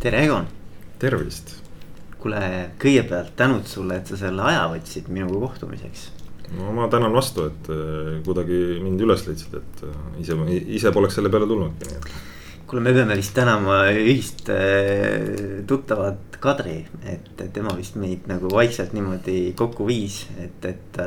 [0.00, 0.46] tere, Egon.
[1.00, 1.58] tervist.
[2.20, 2.40] kuule,
[2.80, 6.06] kõigepealt tänud sulle, et sa selle aja võtsid minuga kohtumiseks.
[6.56, 10.36] no ma tänan vastu, et äh, kuidagi mind üles leidsid, et äh, ise,
[10.78, 12.08] ise poleks selle peale tulnudki, nii et.
[12.70, 18.96] kuule, me peame vist tänama ühist äh, tuttavat Kadri, et tema vist meid nagu vaikselt
[18.96, 21.00] niimoodi kokku viis, et, et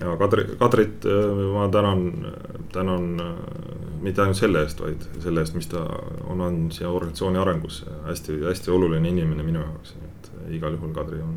[0.00, 1.06] ja Kadri, Kadrit
[1.54, 2.04] ma tänan,
[2.72, 3.08] tänan
[4.02, 5.82] mitte ainult selle eest, vaid selle eest, mis ta
[6.30, 7.86] on andnud siia organisatsiooni arengusse.
[8.06, 11.34] hästi, hästi oluline inimene minu jaoks, nii et igal juhul Kadri on,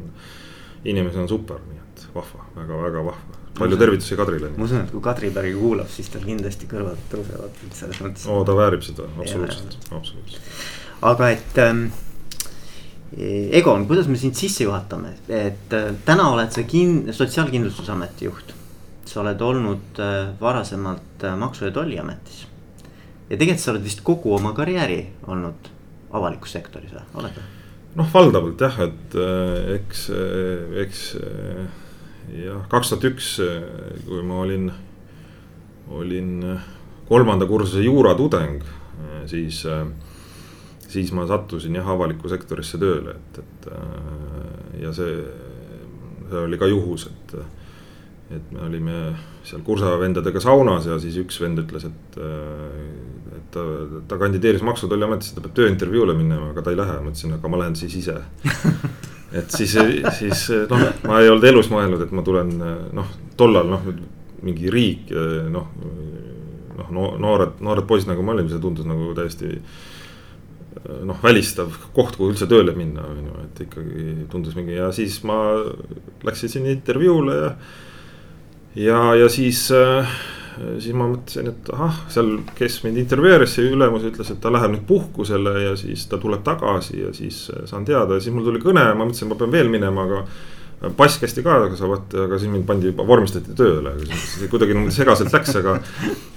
[0.85, 3.40] inimesena super, nii et vahva väga,, väga-väga vahva.
[3.58, 4.52] palju tervitusi Kadrile.
[4.58, 8.30] ma usun, et kui Kadri päriga kuulab, siis tal kindlasti kõrvad tõusevad selles mõttes.
[8.30, 10.55] oo, ta väärib seda, absoluutselt, absoluutselt.
[11.12, 11.85] aga et ähm,
[13.12, 18.54] Egon, kuidas me sind sisse juhatame, et äh, täna oled sa kin-, Sotsiaalkindlustusameti juht.
[19.11, 22.45] Sa oled olnud äh, varasemalt äh, Maksu- ja Tolliametis
[23.29, 25.01] ja tegelikult sa oled vist kogu oma karjääri
[25.31, 25.71] olnud
[26.15, 27.47] avalikus sektoris või, oled või?
[27.99, 30.05] noh, valdavalt jah, et äh, eks,
[30.85, 31.05] eks
[32.40, 33.34] jah, kaks tuhat üks,
[34.07, 34.70] kui ma olin,
[35.91, 36.35] olin
[37.09, 38.62] kolmanda kursuse juuratudeng,
[39.27, 39.65] siis,
[40.87, 45.18] siis ma sattusin jah, avalikku sektorisse tööle, et, et ja see,
[46.29, 47.35] see oli ka juhus, et
[48.35, 48.98] et me olime
[49.48, 52.18] seal kursavendadega saunas ja siis üks vend ütles, et,
[53.37, 53.65] et ta,
[54.07, 57.35] ta kandideeris Maksu- ja Tolliametisse, ta peab tööintervjuule minema, aga ta ei lähe, ma ütlesin,
[57.37, 58.18] aga ma lähen siis ise.
[59.40, 59.76] et siis,
[60.20, 62.52] siis noh, ma ei olnud elus mõelnud, et ma tulen
[62.98, 63.87] noh, tollal noh,
[64.41, 65.12] mingi riik
[65.53, 65.69] noh,
[66.81, 69.53] noh, noored, noored poisid nagu me olime, see tundus nagu täiesti
[71.06, 75.19] noh, välistav koht, kuhu üldse tööle minna, on ju, et ikkagi tundus mingi ja siis
[75.28, 75.38] ma
[76.25, 77.53] läksin sinna intervjuule ja
[78.75, 80.14] ja, ja siis äh,
[80.80, 84.75] siis ma mõtlesin, et ahah, seal, kes mind intervjueeris, see ülemus ütles, et ta läheb
[84.75, 88.47] nüüd puhkusele ja siis ta tuleb tagasi ja siis äh, saan teada ja siis mul
[88.47, 90.25] tuli kõne, ma mõtlesin, ma pean veel minema, aga.
[90.97, 93.94] pass kästi ka, aga sa vaat, aga siis mind pandi vormistati tööle,
[94.50, 95.78] kuidagi niimoodi segaselt läks, aga.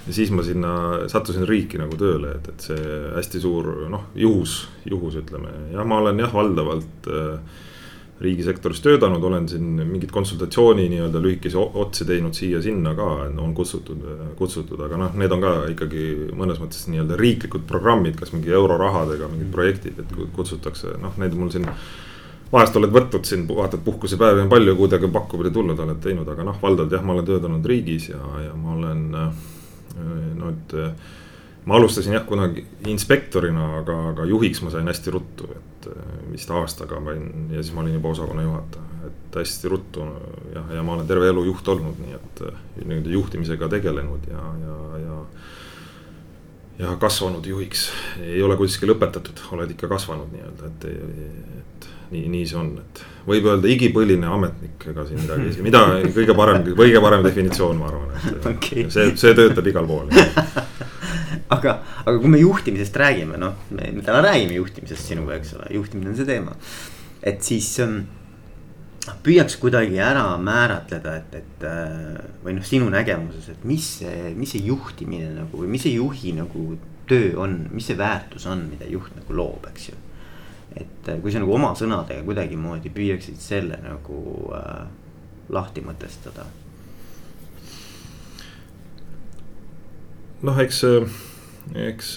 [0.09, 0.73] siis ma sinna
[1.11, 6.01] sattusin riiki nagu tööle, et, et see hästi suur noh, juhus, juhus ütleme ja ma
[6.03, 7.63] olen jah, valdavalt äh,
[8.21, 13.07] riigisektoris töötanud, olen siin mingit konsultatsiooni nii-öelda lühikesi otsi teinud siia-sinna ka,
[13.43, 14.05] on kutsutud,
[14.39, 16.05] kutsutud, aga noh, need on ka ikkagi
[16.37, 21.51] mõnes mõttes nii-öelda riiklikud programmid, kas mingi eurorahadega mingid projektid, et kutsutakse, noh, need mul
[21.51, 21.67] siin.
[22.51, 26.45] vahest oled võtnud siin, vaatad puhkusepäevi on palju, kuidagi on pakkumine tulnud, oled teinud, aga
[26.47, 29.05] noh, valdavalt jah, ma olen töötanud riigis ja, ja ma olen
[30.39, 30.75] no et
[31.65, 36.51] ma alustasin jah, kunagi inspektorina, aga, aga juhiks ma sain hästi ruttu, et äh, vist
[36.53, 38.83] aastaga ma olin ja siis ma olin juba osakonna juhataja.
[39.05, 40.05] et hästi ruttu
[40.53, 44.45] jah, ja ma olen terve elu juht olnud, nii et äh, nii-öelda juhtimisega tegelenud ja,
[44.61, 45.17] ja, ja.
[46.85, 47.89] ja kasvanud juhiks,
[48.21, 50.87] ei ole kuskil õpetatud, oled ikka kasvanud nii-öelda, et,
[51.65, 55.83] et nii, nii see on, et võib öelda igipõline ametnik, ega siin midagi, mida
[56.13, 58.85] kõige parem, kõige parem definitsioon, ma arvan, et okay.
[58.93, 60.13] see, see töötab igal pool
[61.53, 66.11] aga, aga kui me juhtimisest räägime, noh, me, täna räägime juhtimisest sinuga, eks ole, juhtimine
[66.11, 66.55] on see teema.
[67.25, 68.03] et siis ähm,
[69.25, 74.55] püüaks kuidagi ära määratleda, et, et äh, või noh, sinu nägemuses, et mis see, mis
[74.55, 76.67] see juhtimine nagu või mis see juhi nagu
[77.09, 80.01] töö on, mis see väärtus on, mida juht nagu loob, eks ju.
[80.75, 84.21] et äh, kui sa nagu oma sõnadega kuidagimoodi püüaksid selle nagu
[84.57, 84.85] äh,
[85.53, 86.49] lahti mõtestada.
[90.45, 91.07] noh, eks äh
[91.73, 92.15] eks,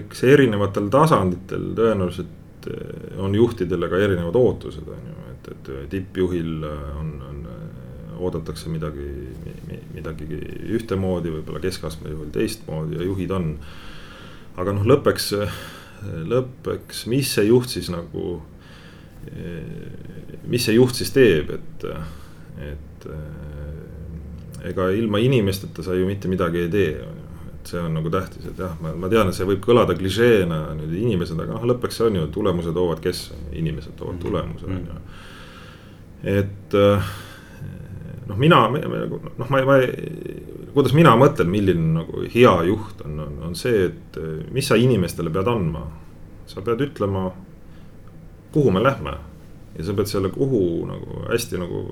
[0.00, 6.66] eks erinevatel tasanditel tõenäoliselt eh, on juhtidele ka erinevad ootused, on ju, et, et tippjuhil
[7.00, 7.40] on, on,
[8.14, 9.08] oodatakse midagi,
[9.94, 10.28] midagi
[10.76, 13.48] ühtemoodi, võib-olla keskastme juhil teistmoodi ja juhid on.
[14.56, 15.32] aga noh, lõppeks,
[16.30, 18.38] lõppeks, mis see juht siis nagu,
[20.46, 21.86] mis see juht siis teeb, et,
[22.70, 23.08] et
[24.70, 27.33] ega ilma inimesteta sa ju mitte midagi ei tee, on ju
[27.64, 30.60] et see on nagu tähtis, et jah, ma, ma tean, et see võib kõlada klišeena
[30.76, 33.26] nüüd inimesed, aga noh, lõppeks see on ju, tulemuse toovad kes,
[33.56, 34.24] inimesed toovad mhm.
[34.26, 34.98] tulemuse, on ju.
[36.34, 37.12] et äh,
[38.28, 39.80] noh, mina, noh, ma ma
[40.74, 44.18] kuidas mina mõtlen, milline nagu hea juht on, on, on see, et
[44.52, 45.86] mis sa inimestele pead andma.
[46.50, 47.30] sa pead ütlema,
[48.52, 49.14] kuhu me lähme
[49.78, 51.82] ja sa pead selle kuhu nagu hästi nagu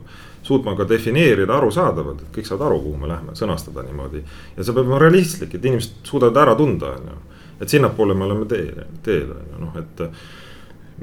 [0.43, 4.23] suutma ka defineerida arusaadavalt, et kõik saavad aru, kuhu me lähme, sõnastada niimoodi.
[4.56, 7.19] ja see peab olema realistlik, et inimesed suudavad ära tunda, on ju.
[7.61, 10.06] et sinnapoole me oleme teel, teel on ju noh, et.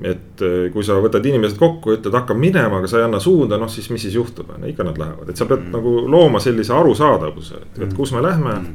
[0.05, 3.67] et kui sa võtad inimesed kokku, ütled, hakkab minema, aga sa ei anna suunda, noh
[3.71, 5.73] siis mis siis juhtub, on ju, ikka nad lähevad, et sa pead mm.
[5.75, 8.69] nagu looma sellise arusaadavuse, et, et kus me lähme mm.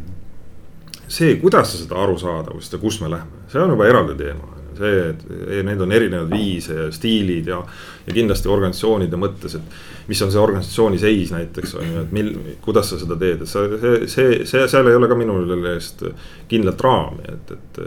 [1.07, 5.03] see, kuidas sa seda arusaadavust ja kus me lähme, see on juba eraldi teema see,
[5.11, 7.61] et need on erinevad viise ja stiilid ja.
[8.07, 12.33] ja kindlasti organisatsioonide mõttes, et mis on see organisatsiooni seis näiteks on ju, et mil,
[12.65, 16.05] kuidas sa seda teed, et sa, see, see, see, seal ei ole ka minu meelest
[16.51, 17.83] kindlat raami, et, et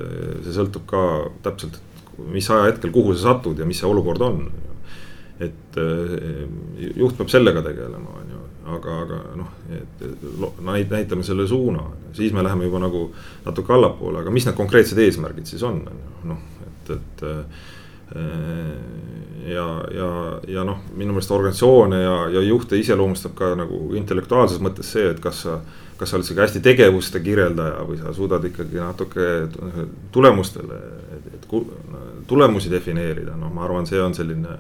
[0.46, 1.04] see sõltub ka
[1.46, 1.82] täpselt,
[2.34, 4.48] mis ajahetkel, kuhu sa satud ja mis see olukord on.
[5.38, 5.76] et
[6.98, 10.04] juht peab sellega tegelema, on ju aga, aga noh, et
[10.66, 11.84] näit-, näitame selle suuna,
[12.18, 13.08] siis me läheme juba nagu
[13.46, 16.44] natuke allapoole, aga mis need konkreetsed eesmärgid siis on, on ju, noh,
[16.96, 17.26] et, et.
[17.28, 17.68] Äh,
[19.48, 24.94] ja, ja, ja noh, minu meelest organisatsioone ja, ja juhte iseloomustab ka nagu intellektuaalses mõttes
[24.96, 25.60] see, et kas sa.
[25.98, 29.24] kas sa oled sihuke hästi tegevuste kirjeldaja või sa suudad ikkagi natuke
[30.14, 30.78] tulemustele,
[31.18, 31.48] et
[32.30, 34.60] tulemusi defineerida, noh, ma arvan, see on selline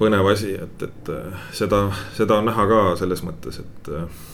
[0.00, 1.84] põnev asi, et, et äh, seda,
[2.16, 3.92] seda on näha ka selles mõttes, et.
[3.94, 4.24] Äh,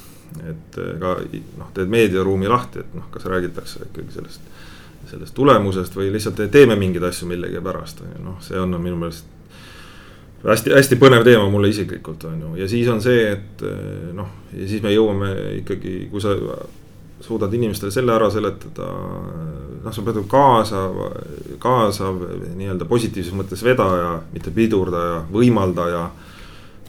[0.48, 1.10] et ka
[1.58, 4.46] noh, teed meediaruumi lahti, et noh, kas räägitakse ikkagi sellest,
[5.12, 9.28] sellest tulemusest või lihtsalt teeme mingeid asju millegipärast, on ju, noh, see on minu meelest
[10.42, 13.66] hästi-hästi põnev teema mulle isiklikult on ju, ja siis on see, et
[14.16, 16.34] noh, ja siis me jõuame ikkagi, kui sa
[17.22, 18.88] suudad inimestele selle ära seletada.
[19.82, 20.98] noh, sa pead kaasav,
[21.62, 22.20] kaasav
[22.58, 26.04] nii-öelda positiivses mõttes vedaja, mitte pidurdaja, võimaldaja.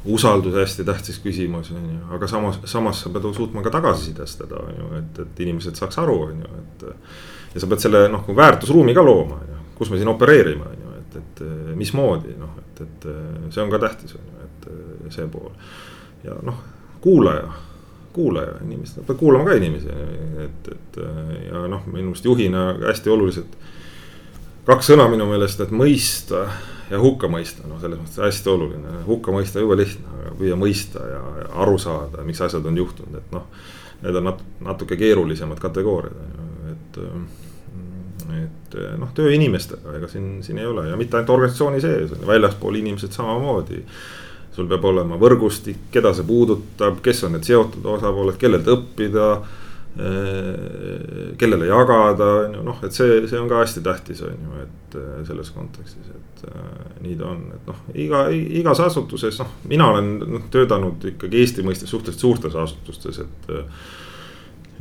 [0.05, 4.77] Usaldus hästi tähtis küsimus on ju, aga samas, samas sa pead suutma ka tagasisidestada on
[4.77, 6.87] ju, et, et inimesed saaks aru, on ju, et.
[7.55, 10.85] ja sa pead selle noh, väärtusruumi ka looma, on ju, kus me siin opereerime, on
[10.85, 11.43] ju, et, et
[11.79, 13.11] mismoodi noh, et, et
[13.49, 15.53] see on ka tähtis, on ju, et see pool.
[16.23, 16.59] ja noh,
[17.03, 17.51] kuulaja
[18.13, 19.89] kuulaja, inimesed, peab kuulama ka inimesi,
[20.43, 20.99] et, et
[21.47, 23.55] ja noh, minu meelest juhina hästi olulised.
[24.67, 26.45] Kaks sõna minu meelest, et mõista
[26.91, 31.05] ja hukka mõista, noh, selles mõttes hästi oluline, hukka mõista jube lihtne, aga püüa mõista
[31.09, 33.47] ja, ja aru saada, miks asjad on juhtunud, et noh.
[34.03, 36.97] Need on nat-, natuke keerulisemad kategooriad, on ju, et
[38.33, 40.87] et noh, töö inimestega, ega siin, siin ei ole.
[40.89, 43.83] Ja mitte ainult organisatsiooni sees, väljaspool inimesed samamoodi.
[44.53, 49.29] Sul peab olema võrgustik, keda see puudutab, kes on need seotud osapooled, kellelt õppida.
[49.93, 54.61] Eh, kellele jagada, on ju, noh, et see, see on ka hästi tähtis, on ju,
[54.63, 56.69] et eh, selles kontekstis, et äh,
[57.03, 61.65] nii ta on, et noh, iga, igas asutuses, noh, mina olen noh, töötanud ikkagi Eesti
[61.67, 63.53] mõistes suhteliselt suurtes asutustes, et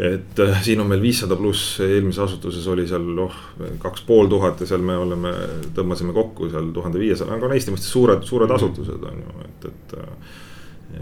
[0.00, 3.36] et äh, siin on meil viissada pluss, eelmises asutuses oli seal noh,
[3.82, 5.34] kaks pool tuhat ja seal me oleme,
[5.76, 8.56] tõmbasime kokku seal tuhande viiesaja, aga on Eesti mõistes suured, suured mhm.
[8.56, 9.94] asutused on ju, et, et.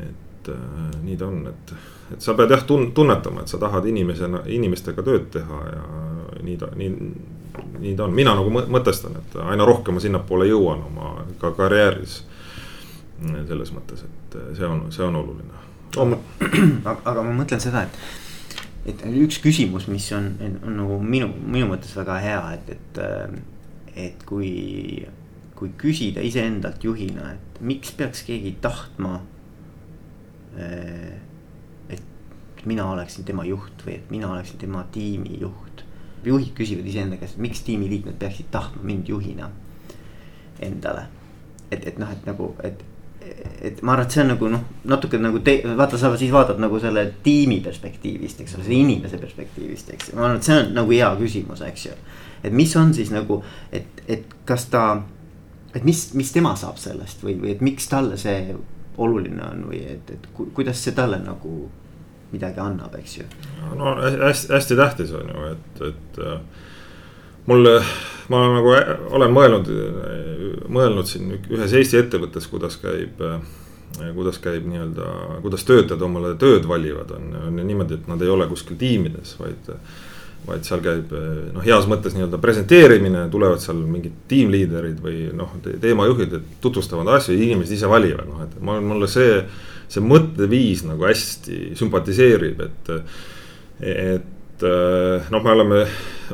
[0.01, 1.75] et äh, nii ta on, et,
[2.15, 5.85] et sa pead jah tun-, tunnetama, et sa tahad inimesena, inimestega tööd teha ja
[6.41, 7.13] nii ta, nii.
[7.81, 12.23] nii ta on, mina nagu mõtestan, et aina rohkem ma sinnapoole jõuan oma ka karjääris.
[13.21, 15.59] selles mõttes, et see on, see on oluline.
[16.01, 17.99] aga, aga ma mõtlen seda, et
[18.89, 23.01] et üks küsimus, mis on, on, on nagu minu, minu mõttes väga hea, et, et,
[23.05, 24.53] äh, et kui,
[25.59, 29.21] kui küsida iseendalt juhina, et miks peaks keegi tahtma.
[30.59, 31.19] Äh,
[31.89, 35.85] et mina oleksin tema juht või et mina oleksin tema tiimi juht.
[36.25, 39.51] juhid küsivad iseenda käest, miks tiimiliikmed peaksid tahtma mind juhina
[40.61, 41.07] endale.
[41.71, 42.83] et, et noh, et nagu, et
[43.61, 46.61] et ma arvan, et see on nagu noh, natuke nagu te, vaata, sa siis vaatad
[46.63, 50.57] nagu selle tiimi perspektiivist, eks ole, selle inimese perspektiivist, eks ju, ma arvan, et see
[50.57, 51.97] on nagu hea küsimus, eks ju.
[52.43, 53.41] et mis on siis nagu,
[53.77, 54.85] et, et kas ta,
[55.75, 58.57] et mis, mis tema saab sellest või, või et miks talle see
[58.99, 61.69] oluline on või et, et ku, kuidas see talle nagu
[62.33, 63.29] midagi annab, eks ju.
[63.79, 66.67] no hästi, hästi tähtis on ju, et, et äh,
[67.51, 67.71] mul,
[68.31, 68.75] ma nagu
[69.19, 69.73] olen mõelnud,
[70.69, 73.23] mõelnud siin ühes Eesti ettevõttes, kuidas käib
[74.15, 75.07] kuidas käib nii-öelda,
[75.43, 79.73] kuidas töötajad omale tööd valivad, on, ju niimoodi, et nad ei ole kuskil tiimides, vaid.
[80.47, 81.13] Vaid seal käib
[81.55, 87.37] noh, heas mõttes nii-öelda presenteerimine, tulevad seal mingid tiimliiderid või noh, teemajuhid, et tutvustavad asju
[87.37, 89.43] ja inimesed ise valivad, noh et ma, mulle see.
[89.91, 92.91] see mõtteviis nagu hästi sümpatiseerib, et,
[93.83, 94.29] et
[94.61, 95.81] et eh, noh, me oleme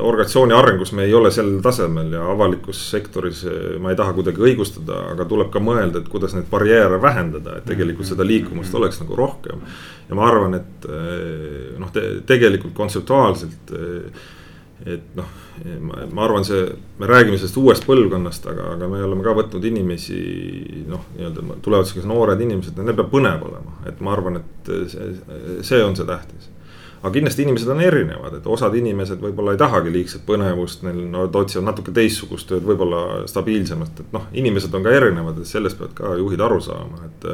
[0.02, 4.42] organisatsiooni arengus, me ei ole sel tasemel ja avalikus sektoris eh, ma ei taha kuidagi
[4.42, 8.83] õigustada, aga tuleb ka mõelda, et kuidas neid barjääre vähendada, et tegelikult seda liikumist mm-hmm.
[8.83, 9.62] oleks nagu rohkem.
[10.09, 13.73] ja ma arvan, et eh, noh te,, tegelikult kontseptuaalselt
[14.87, 15.28] et noh,
[16.12, 16.66] ma arvan, see,
[17.00, 20.18] me räägime sellest uuest põlvkonnast, aga, aga me oleme ka võtnud inimesi
[20.90, 25.09] noh, nii-öelda tulevad siuksed noored inimesed, neil peab põnev olema, et ma arvan, et see,
[25.64, 26.50] see on see tähtis
[27.06, 31.28] aga kindlasti inimesed on erinevad, et osad inimesed võib-olla ei tahagi liigset põnevust, neil no
[31.28, 35.94] otsivad natuke teistsugust tööd, võib-olla stabiilsemast, et noh, inimesed on ka erinevad, et sellest peavad
[35.94, 37.28] ka juhid aru saama, et.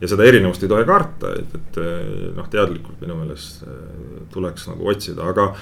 [0.00, 1.80] ja seda erinevust ei tohi karta, et, et
[2.36, 3.62] noh, teadlikult minu meelest
[4.34, 5.52] tuleks nagu otsida, aga.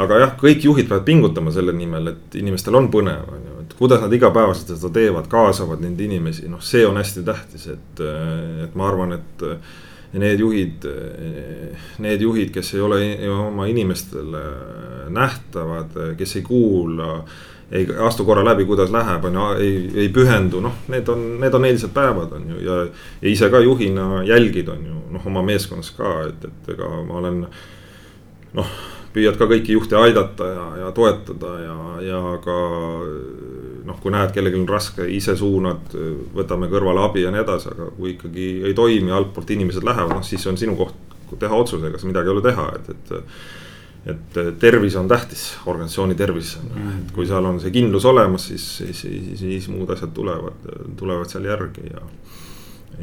[0.00, 3.76] aga jah, kõik juhid peavad pingutama selle nimel, et inimestel on põnev, on ju, et
[3.80, 8.02] kuidas nad igapäevaselt seda teevad, kaasavad neid inimesi, noh, see on hästi tähtis, et,
[8.68, 9.48] et ma arvan, et
[10.12, 10.86] need juhid,
[12.02, 12.98] need juhid, kes ei ole
[13.30, 14.42] oma inimestele
[15.14, 17.12] nähtavad, kes ei kuula
[17.70, 21.54] ei astu korra läbi, kuidas läheb, on ju, ei, ei pühendu, noh, need on, need
[21.54, 22.78] on eilsed päevad, on ju, ja.
[23.22, 27.20] ja ise ka juhina jälgid, on ju, noh, oma meeskonnas ka, et, et ega ma
[27.22, 27.44] olen.
[28.58, 28.72] noh,
[29.14, 32.58] püüad ka kõiki juhte aidata ja, ja toetada ja, ja ka.
[33.86, 35.94] Noh, kui näed, kellelgi on raske, ise suunad,
[36.36, 40.26] võtame kõrvale abi ja nii edasi, aga kui ikkagi ei toimi, altpoolt inimesed lähevad, noh
[40.26, 40.96] siis on sinu koht
[41.40, 43.34] teha otsus, ega midagi ei ole teha, et, et
[44.08, 49.02] et tervis on tähtis, organisatsiooni tervis, et kui seal on see kindlus olemas, siis, siis,
[49.04, 50.62] siis, siis muud asjad tulevad,
[50.96, 52.00] tulevad seal järgi ja.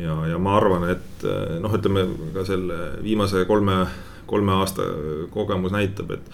[0.01, 1.27] ja, ja ma arvan, et
[1.61, 3.83] noh, ütleme ka selle viimase kolme,
[4.25, 4.87] kolme aasta
[5.33, 6.33] kogemus näitab, et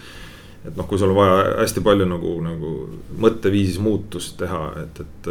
[0.64, 2.74] et noh, kui sul on vaja hästi palju nagu, nagu
[3.24, 5.30] mõtteviisis muutust teha, et, et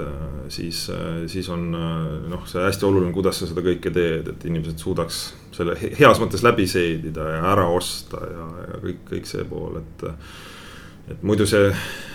[0.53, 0.85] siis,
[1.33, 5.23] siis on noh, see hästi oluline, kuidas sa seda kõike teed, et inimesed suudaks
[5.57, 10.09] selle heas mõttes läbi seedida ja ära osta ja, ja kõik, kõik see pool, et.
[11.13, 11.71] Et muidu see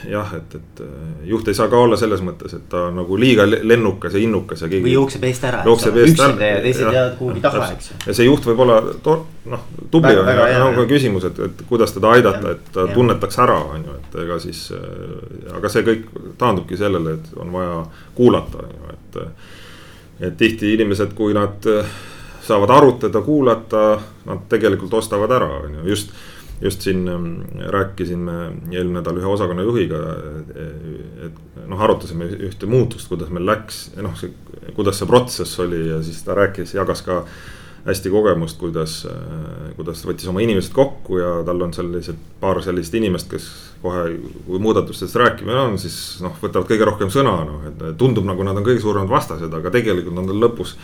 [0.07, 0.81] jah, et, et
[1.29, 4.69] juht ei saa ka olla selles mõttes, et ta nagu liiga lennukas ja innukas ja
[4.71, 4.85] keegi.
[4.85, 5.61] või jookseb eest ära.
[5.67, 6.49] jookseb eest ära.
[6.51, 7.99] ja teised jäävad kuhugi taha, eks ju.
[8.05, 11.63] ja see juht võib olla noh, tubli on ju, aga on ka küsimus, et, et
[11.69, 14.67] kuidas teda aidata, et ta tunnetaks ära, on ju, et ega siis.
[15.55, 16.09] aga see kõik
[16.41, 17.81] taandubki sellele, et on vaja
[18.17, 19.23] kuulata, on ju, et.
[20.27, 21.65] et tihti inimesed, kui nad
[22.47, 26.15] saavad arutada, kuulata, nad tegelikult ostavad ära, on ju, just.
[26.61, 27.27] Just siin ähm,
[27.69, 28.37] rääkisime
[28.71, 29.99] eelmine nädal ühe osakonna juhiga,
[31.27, 34.17] et noh, arutasime ühte muutust, kuidas meil läks, noh,
[34.75, 37.21] kuidas see protsess oli ja siis ta rääkis, jagas ka
[37.87, 42.95] hästi kogemust, kuidas, äh, kuidas võttis oma inimesed kokku ja tal on sellised paar sellist
[42.97, 43.45] inimest, kes
[43.81, 44.07] kohe,
[44.47, 48.57] kui muudatustest rääkimine on, siis noh, võtavad kõige rohkem sõna, noh, et tundub nagu nad
[48.57, 50.75] on kõige suuremad vastased, aga tegelikult on tal lõpus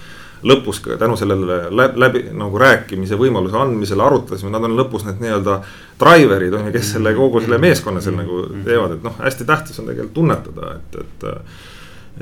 [0.47, 5.21] lõpus ka tänu sellele läbi, läbi nagu rääkimise võimaluse andmisele arutasime, nad on lõpus need
[5.23, 5.59] nii-öelda.
[5.99, 9.79] Driver'id on ju, kes selle kogu selle meeskonna seal nagu teevad, et noh, hästi tähtis
[9.79, 11.29] on tegelikult tunnetada, et, et.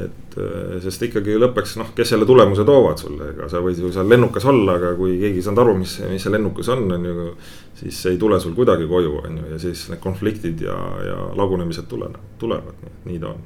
[0.05, 0.37] et
[0.85, 4.45] sest ikkagi lõppeks noh, kes selle tulemuse toovad sulle, ega sa võid ju seal lennukas
[4.47, 7.25] olla, aga kui keegi ei saanud aru, mis, mis see lennukas on, on ju.
[7.81, 10.77] siis ei tule sul kuidagi koju, on ju, ja siis need konfliktid ja,
[11.09, 13.43] ja lagunemised tulevad, tulevad, nii ta on,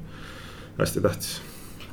[0.78, 1.34] hästi tähtis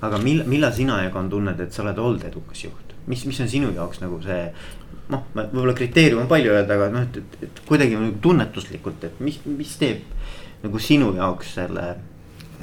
[0.04, 3.52] aga mil-, millal sina, Egon, tunned, et sa oled olnud edukas juht, mis, mis on
[3.52, 4.48] sinu jaoks nagu see.
[5.14, 9.22] noh, võib-olla kriteerium on palju öelda, aga noh, et, et, et kuidagi nagu tunnetuslikult, et
[9.24, 10.06] mis, mis teeb
[10.64, 11.86] nagu sinu jaoks selle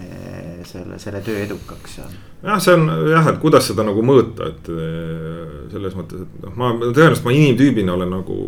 [0.00, 2.06] eh, selle, selle töö edukaks ja.
[2.47, 6.54] jah, see on jah, et kuidas seda nagu mõõta, et eh, selles mõttes, et noh,
[6.56, 8.38] ma tõenäoliselt ma inimtüübina olen nagu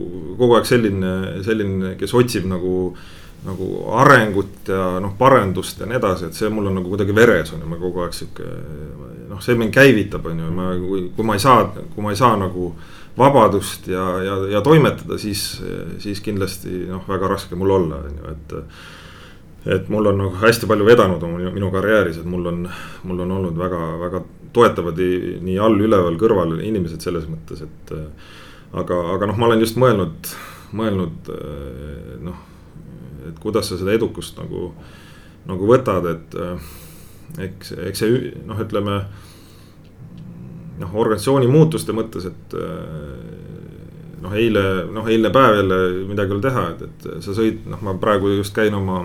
[0.40, 1.12] kogu aeg selline,
[1.44, 2.94] selline, kes otsib nagu
[3.42, 3.68] nagu
[3.98, 7.62] arengut ja noh, parendust ja nii edasi, et see mul on nagu kuidagi veres on
[7.64, 8.48] ju, ma kogu aeg sihuke.
[9.32, 12.18] noh, see mind käivitab, on ju, ma, kui, kui ma ei saa, kui ma ei
[12.20, 12.70] saa nagu
[13.18, 15.62] vabadust ja, ja, ja toimetada, siis,
[16.02, 18.54] siis kindlasti noh, väga raske mul olla, on ju, et.
[19.74, 22.62] et mul on nagu hästi palju vedanud oma minu karjääris, et mul on,
[23.08, 24.22] mul on olnud väga, väga
[24.52, 24.98] toetavad
[25.42, 27.92] nii all, üleval, kõrval inimesed selles mõttes, et.
[28.72, 30.32] aga, aga noh, ma olen just mõelnud,
[30.78, 31.34] mõelnud
[32.22, 32.48] noh
[33.30, 34.70] et kuidas sa seda edukust nagu,
[35.48, 36.72] nagu võtad, et äh,
[37.48, 39.02] eks, eks see noh, ütleme.
[40.82, 43.42] noh, organisatsiooni muutuste mõttes, et äh,
[44.22, 44.62] noh, eile,
[44.92, 48.32] noh, eilne päev jälle midagi ei ole teha, et, et sa sõid, noh, ma praegu
[48.38, 49.04] just käin oma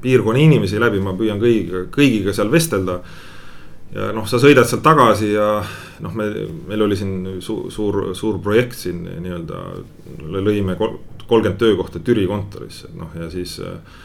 [0.00, 3.00] piirkonna inimesi läbi, ma püüan kõigiga, kõigiga seal vestelda
[3.94, 5.48] ja noh, sa sõidad sealt tagasi ja
[6.04, 6.28] noh, me,
[6.68, 9.64] meil oli siin su, suur, suur projekt siin nii-öelda.
[10.20, 13.98] lõime kolmkümmend töökohta Türi kontorisse, noh ja siis äh,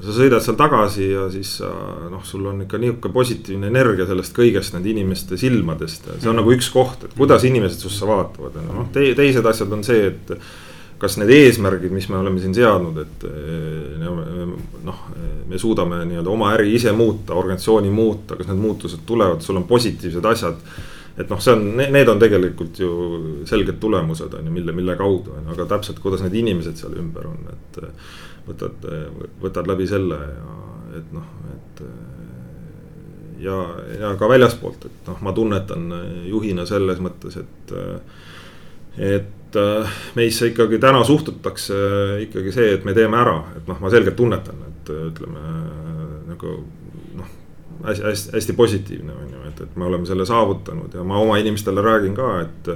[0.00, 1.70] sa sõidad seal tagasi ja siis sa
[2.10, 6.08] noh, sul on ikka nihuke positiivne energia sellest kõigest nende inimeste silmadest.
[6.18, 9.84] see on nagu üks koht, et kuidas inimesed susse vaatavad, noh te, teised asjad on
[9.86, 10.36] see, et.
[11.02, 13.26] Kas need eesmärgid, mis me oleme siin seadnud, et
[14.86, 15.04] noh,
[15.50, 19.66] me suudame nii-öelda oma äri ise muuta, organisatsiooni muuta, kas need muutused tulevad, sul on
[19.68, 20.62] positiivsed asjad
[21.18, 22.92] et noh, see on, need on tegelikult ju
[23.48, 26.96] selged tulemused on ju, mille, mille kaudu on ju, aga täpselt, kuidas need inimesed seal
[27.00, 27.82] ümber on, et.
[28.42, 28.86] võtad,
[29.42, 30.54] võtad läbi selle ja
[30.98, 31.82] et noh, et.
[33.44, 33.58] ja,
[34.00, 35.88] ja ka väljaspoolt, et noh, ma tunnetan
[36.30, 37.76] juhina selles mõttes, et.
[38.98, 39.58] Et
[40.16, 41.76] meisse ikkagi täna suhtutakse
[42.24, 45.42] ikkagi see, et me teeme ära, et noh, ma selgelt tunnetan, et ütleme
[46.30, 46.54] nagu
[47.84, 51.38] hästi, hästi, hästi positiivne on ju, et, et me oleme selle saavutanud ja ma oma
[51.42, 52.70] inimestele räägin ka, et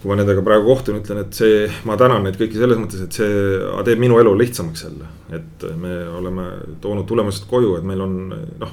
[0.00, 3.16] kui ma nendega praegu kohtun, ütlen, et see, ma tänan neid kõiki selles mõttes, et
[3.16, 5.08] see teeb minu elu lihtsamaks jälle.
[5.36, 6.46] et me oleme
[6.80, 8.72] toonud tulemused koju, et meil on noh,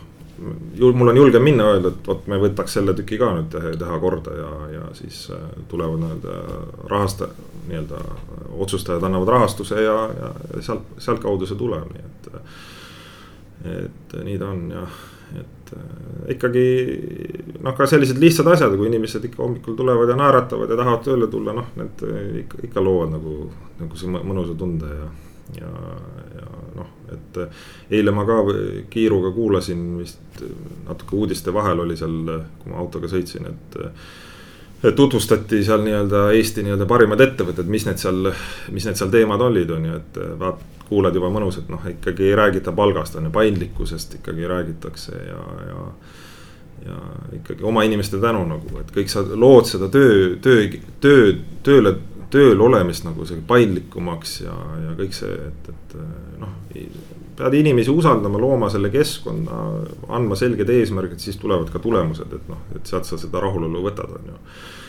[0.93, 3.99] mul on julgem minna öelda, et vot me võtaks selle tüki ka nüüd teha, teha
[4.03, 6.37] korda ja, ja siis äh, tulevad nii-öelda
[6.91, 7.31] rahasta-,
[7.67, 8.01] nii-öelda
[8.57, 12.33] otsustajad annavad rahastuse ja, ja sealt, sealtkaudu see tuleb, nii et.
[13.77, 16.65] et nii ta on jah et äh, ikkagi
[17.59, 21.27] noh, ka sellised lihtsad asjad, kui inimesed ikka hommikul tulevad ja naeratavad ja tahavad tööle
[21.31, 22.03] tulla, noh, need
[22.43, 23.39] ikka, ikka loovad nagu,
[23.81, 25.09] nagu see mõnusa tunde ja.
[25.55, 25.71] Ja,
[26.35, 27.41] ja noh, et
[27.93, 28.41] eile ma ka
[28.91, 30.43] kiiruga kuulasin vist
[30.87, 32.17] natuke uudiste vahel oli seal,
[32.59, 38.31] kui ma autoga sõitsin, et tutvustati seal nii-öelda Eesti nii-öelda parimad ettevõtted, mis need seal,
[38.73, 42.29] mis need seal teemad olid, on ju, et vaat kuulad juba mõnus, et noh, ikkagi
[42.29, 45.85] ei räägita palgast, on ju, paindlikkusest ikkagi räägitakse ja, ja.
[46.85, 46.99] ja
[47.39, 50.69] ikkagi oma inimeste tänu nagu, et kõik sa lood seda töö, töö,
[51.03, 51.33] töö,
[51.65, 51.97] tööle,
[52.33, 55.95] tööl olemist nagu see paindlikumaks ja, ja kõik see, et, et
[56.41, 56.55] noh.
[57.37, 59.61] pead inimesi usaldama, looma selle keskkonna,
[60.17, 64.17] andma selged eesmärgid, siis tulevad ka tulemused, et noh, et sealt sa seda rahulolu võtad,
[64.19, 64.41] on ju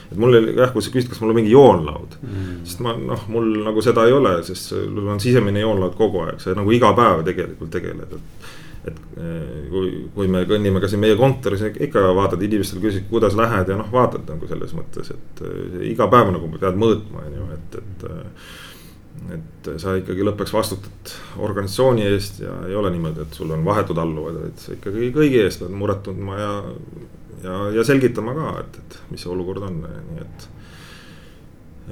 [0.09, 2.95] et mul oli jah, kui sa küsid, kas mul on mingi joonlaud mm., sest ma
[2.97, 6.73] noh, mul nagu seda ei ole, sest sul on sisemine joonlaud kogu aeg, sa nagu
[6.75, 8.49] iga päev tegelikult tegeled, et.
[8.87, 13.37] Et eh, kui, kui me kõnnime ka siin meie kontoris, ikka vaatad inimestel, küsid, kuidas
[13.39, 17.39] lähed ja noh, vaatad nagu selles mõttes, et eh, iga päev nagu pead mõõtma, on
[17.41, 18.57] ju, et, et eh,
[19.35, 23.99] et sa ikkagi lõpuks vastutad organisatsiooni eest ja ei ole niimoodi, et sul on vahetud
[23.99, 26.53] alluvad, vaid sa ikkagi kõigi eest pead muret tundma ja
[27.43, 30.49] ja, ja selgitama ka, et, et mis see olukord on, nii et.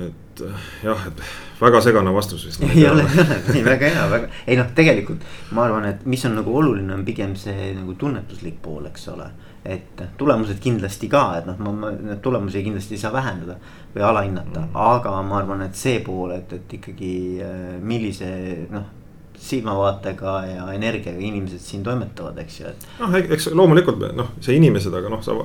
[0.07, 0.45] Et
[0.85, 1.23] jah, et
[1.61, 2.63] väga segane vastus vist.
[2.63, 5.25] ei ole, ei ole, ei väga hea, väga, ei noh, tegelikult
[5.57, 9.31] ma arvan, et mis on nagu oluline, on pigem see nagu tunnetuslik pool, eks ole
[9.67, 13.57] et tulemused kindlasti ka, et noh, ma, ma neid tulemusi kindlasti ei saa vähendada
[13.95, 18.31] või alahinnata mm., aga ma arvan, et see pool, et, et ikkagi äh, millise
[18.71, 18.96] noh
[19.41, 22.87] silmavaatega ja energiaga inimesed siin toimetavad, eks ju, et.
[23.01, 25.37] noh, eks loomulikult noh, see inimesed, aga noh, sa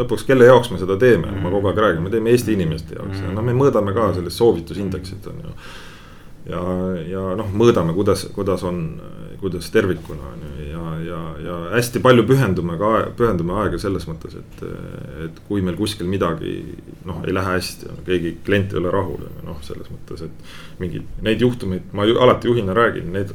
[0.00, 1.46] lõpuks, kelle jaoks me seda teeme mm, -hmm.
[1.46, 3.28] ma kogu aeg räägin, me teeme Eesti inimeste jaoks mm -hmm.
[3.28, 5.54] ja noh, me mõõdame ka sellist soovitusindeksit on ju.
[6.52, 6.62] ja,
[7.14, 9.00] ja noh, mõõdame, kuidas, kuidas on,
[9.40, 10.59] kuidas tervikuna on ju
[11.06, 14.62] ja, ja, hästi palju pühendume ka, pühendume aega selles mõttes, et,
[15.26, 16.54] et kui meil kuskil midagi
[17.08, 20.52] noh, ei lähe hästi, keegi klient ei ole rahul, noh, selles mõttes, et.
[20.80, 23.34] mingeid, neid juhtumeid ma ju, alati juhina räägin, neid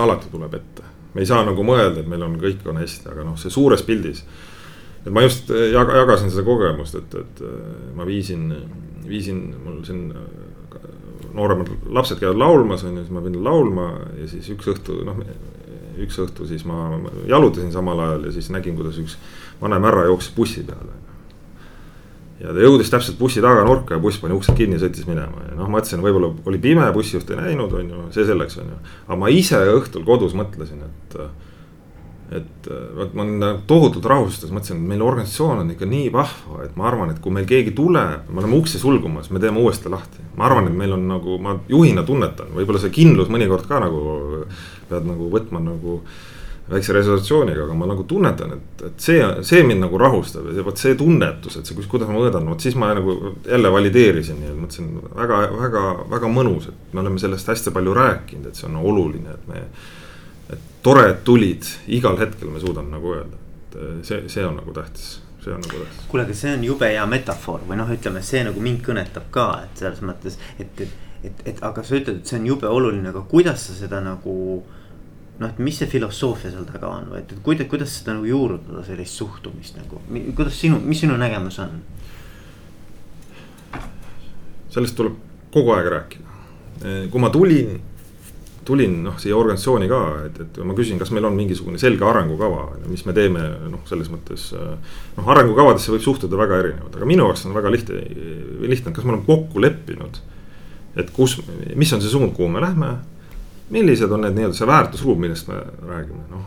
[0.00, 0.86] alati tuleb ette.
[1.14, 3.82] me ei saa nagu mõelda, et meil on, kõik on hästi, aga noh, see suures
[3.86, 4.24] pildis.
[5.04, 7.44] et ma just jaga, jagasin seda kogemust, et, et
[7.96, 8.50] ma viisin,
[9.08, 10.08] viisin, mul siin
[11.34, 13.86] nooremad lapsed käivad laulmas, on ju, siis ma pidin laulma
[14.18, 15.20] ja siis üks õhtu, noh
[16.06, 19.16] üks õhtu siis ma jalutasin samal ajal ja siis nägin, kuidas üks
[19.60, 20.96] vanem härra jooksis bussi peale.
[22.40, 25.58] ja ta jõudis täpselt bussi taganurka ja buss pani uksed kinni ja sõitis minema ja
[25.58, 28.80] noh, mõtlesin, võib-olla oli pime, bussijuht ei näinud, on ju, see selleks, on ju.
[29.06, 31.18] aga ma ise õhtul kodus mõtlesin, et
[32.30, 36.76] et vot ma olen tohutult rahustas, mõtlesin, et meil organisatsioon on ikka nii vahva, et
[36.78, 40.22] ma arvan, et kui meil keegi tuleb, me oleme ukse sulgumas, me teeme uuesti lahti.
[40.36, 44.44] ma arvan, et meil on nagu, ma juhina tunnetan, võib-olla see kindlus mõnikord ka nagu
[44.90, 46.00] pead nagu võtma nagu
[46.70, 50.78] väikse reservatsiooniga, aga ma nagu tunnetan, et, et see, see mind nagu rahustab ja vot
[50.78, 54.92] see tunnetus, et see, kuidas ma mõõdan, vot siis ma nagu jälle valideerisin ja mõtlesin
[55.18, 59.34] väga, väga, väga mõnus, et me oleme sellest hästi palju rääkinud, et see on oluline,
[59.34, 59.64] et me.
[60.82, 65.18] Tore, et tulid, igal hetkel me suudame nagu öelda, et see, see on nagu tähtis
[65.44, 66.08] see on nagu tähtis.
[66.08, 69.46] kuule, aga see on jube hea metafoor või noh, ütleme, see nagu mind kõnetab ka,
[69.66, 73.08] et selles mõttes, et, et, et, et aga sa ütled, et see on jube oluline,
[73.12, 74.34] aga kuidas sa seda nagu
[75.40, 78.28] noh, et mis see filosoofia seal taga on või et, et kuidas, kuidas seda nagu
[78.28, 80.02] juurutada, sellist suhtumist nagu,
[80.36, 81.80] kuidas sinu, mis sinu nägemus on?
[84.70, 85.16] sellest tuleb
[85.50, 86.34] kogu aeg rääkida,
[87.10, 87.80] kui ma tulin,
[88.70, 92.68] tulin noh, siia organisatsiooni ka, et, et ma küsin, kas meil on mingisugune selge arengukava,
[92.86, 94.50] mis me teeme, noh, selles mõttes.
[95.18, 98.02] noh, arengukavadesse võib suhtuda väga erinevalt, aga minu jaoks on väga lihtne,
[98.64, 100.22] lihtne, kas me oleme kokku leppinud.
[100.98, 101.40] et kus,
[101.78, 102.96] mis on see suund, kuhu me lähme
[103.70, 106.46] millised on need nii-öelda see väärtusruum, millest me räägime, noh.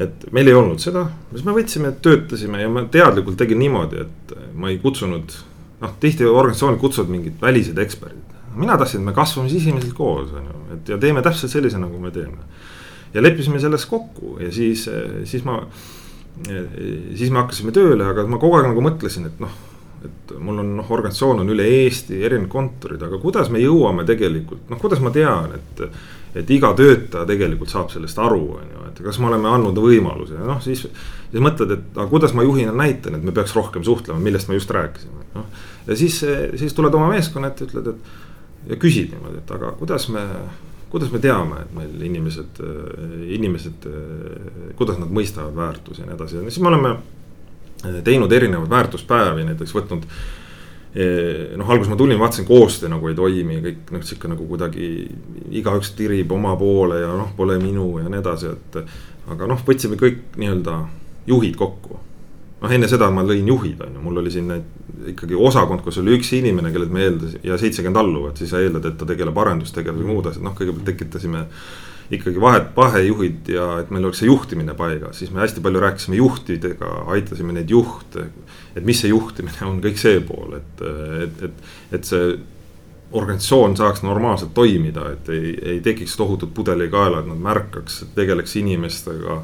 [0.00, 4.34] et meil ei olnud seda, siis me võtsime, töötasime ja ma teadlikult tegin niimoodi, et
[4.56, 5.36] ma ei kutsunud.
[5.80, 10.50] noh, tihti organisatsioonid kutsuvad mingid välised eksperdid, mina tahtsin, et me kasvame sisemiselt koos, on
[10.50, 12.46] ju, et ja teeme täpselt sellise, nagu me teeme.
[13.14, 14.88] ja leppisime selles kokku ja siis,
[15.24, 15.60] siis ma,
[16.44, 19.58] siis me hakkasime tööle, aga ma kogu aeg nagu mõtlesin, et noh
[20.04, 24.62] et mul on noh, organisatsioon on üle Eesti, erinevad kontorid, aga kuidas me jõuame tegelikult,
[24.70, 25.84] noh, kuidas ma tean, et.
[26.30, 30.38] et iga töötaja tegelikult saab sellest aru, on ju, et kas me oleme andnud võimaluse,
[30.46, 30.84] noh siis.
[31.32, 34.54] siis mõtled, et aga kuidas ma juhina näitan, et me peaks rohkem suhtlema, millest me
[34.54, 35.48] just rääkisime, noh.
[35.88, 36.20] ja siis,
[36.62, 38.19] siis tuled oma meeskonna ette, ütled, et
[38.68, 40.26] ja küsid niimoodi, et aga kuidas me
[40.90, 42.58] kuidas me teame, et meil inimesed,
[43.38, 43.86] inimesed,
[44.78, 46.96] kuidas nad mõistavad väärtusi ja nii edasi ja siis me oleme
[48.04, 50.08] teinud erinevaid väärtuspäevi, näiteks võtnud.
[51.56, 54.88] noh, alguses ma tulin, vaatasin koostöö nagu ei toimi, kõik noh, sihuke nagu kuidagi
[55.60, 58.80] igaüks tirib oma poole ja noh, pole minu ja nii edasi, et.
[59.30, 60.80] aga noh, võtsime kõik nii-öelda
[61.30, 62.00] juhid kokku
[62.60, 64.50] noh, enne seda ma lõin juhid, on ju, mul oli siin
[65.10, 68.88] ikkagi osakond, kus oli üks inimene, kellelt me eeldasime ja seitsekümmend alluvat, siis sa eeldad,
[68.90, 71.46] et ta tegeleb arendustegevusega ja muud asjad, noh, kõigepealt tekitasime.
[72.10, 76.16] ikkagi vahet, vahejuhid ja et meil oleks see juhtimine paigas, siis me hästi palju rääkisime
[76.18, 78.26] juhtidega, aitasime neid juhte.
[78.74, 80.82] et mis see juhtimine on, kõik see pool, et,
[81.22, 82.32] et, et, et see
[83.12, 89.40] organisatsioon saaks normaalselt toimida, et ei, ei tekiks tohutut pudelikaela, et nad märkaks, tegeleks inimestega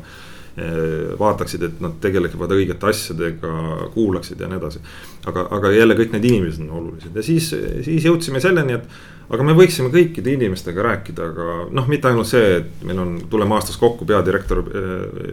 [1.18, 3.50] vaataksid, et nad tegelevad õigete asjadega,
[3.92, 4.80] kuulaksid ja nii edasi.
[5.28, 7.50] aga, aga jälle kõik need inimesed on olulised ja siis,
[7.84, 8.86] siis jõudsime selleni, et.
[9.28, 13.54] aga me võiksime kõikide inimestega rääkida, aga noh, mitte ainult see, et meil on, tuleme
[13.58, 14.62] aastas kokku, peadirektor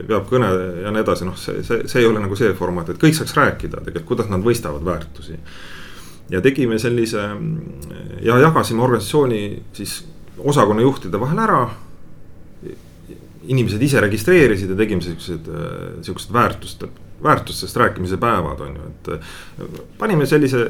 [0.10, 0.50] peab kõne
[0.84, 3.38] ja nii edasi, noh, see, see, see ei ole nagu see formaat, et kõik saaks
[3.38, 5.40] rääkida tegelikult, kuidas nad mõistavad väärtusi.
[6.30, 7.30] ja tegime sellise
[8.24, 10.02] ja jagasime organisatsiooni siis
[10.38, 11.64] osakonnajuhtide vahel ära
[13.48, 15.50] inimesed ise registreerisid ja tegime siuksed,
[16.02, 16.88] siuksed väärtuste,
[17.24, 19.26] väärtustest rääkimise päevad on ju, et.
[19.98, 20.68] panime sellise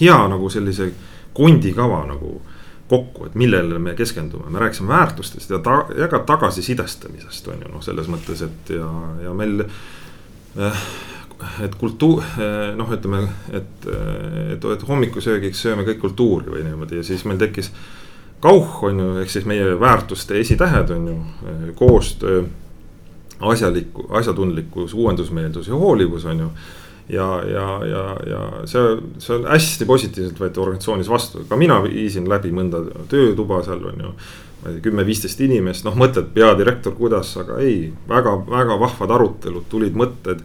[0.00, 0.90] hea nagu sellise
[1.34, 2.40] kondikava nagu
[2.88, 7.72] kokku, et millele me keskendume, me rääkisime väärtustest ja ta, ja ka tagasisidestamisest on ju
[7.72, 8.90] noh, selles mõttes, et ja,
[9.24, 10.86] ja meil äh,
[11.64, 12.22] et kultuur,
[12.76, 17.72] noh, ütleme, et, et, et hommikusöögiks sööme kõik kultuuri või niimoodi ja siis meil tekkis
[18.40, 22.44] kauh on ju, ehk siis meie väärtuste esitähed on ju koostöö,
[23.40, 26.48] asjalikku, asjatundlikkus, uuendusmeelsus ja hoolivus on ju.
[27.08, 32.28] ja, ja, ja, ja see, see on hästi positiivselt võeti organisatsioonis vastu, ka mina viisin
[32.28, 34.14] läbi mõnda töötuba seal on ju
[34.84, 40.40] kümme-viisteist inimest, noh, mõtled peadirektor, kuidas, aga ei väga,, väga-väga vahvad arutelud, tulid mõtted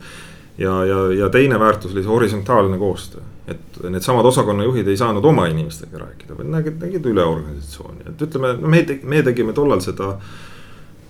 [0.59, 3.23] ja, ja, ja teine väärtus oli see horisontaalne koostöö.
[3.49, 8.53] Et needsamad osakonnajuhid ei saanud oma inimestega rääkida, vaid nägid, nägid üle organisatsiooni, et ütleme,
[8.61, 10.15] me, me tegime tollal seda.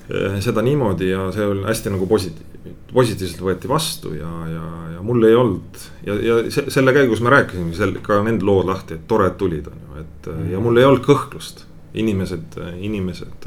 [0.10, 4.64] Eh, seda niimoodi ja see oli hästi nagu positiivne, positiivselt võeti vastu ja, ja,
[4.96, 5.84] ja mul ei olnud.
[6.08, 9.70] ja, ja selle käigus me rääkisime sel, ka nende lood lahti, et tore, et tulid,
[9.70, 10.48] on ju, et mm.
[10.56, 11.68] ja mul ei olnud kõhklust.
[11.94, 13.46] inimesed, inimesed,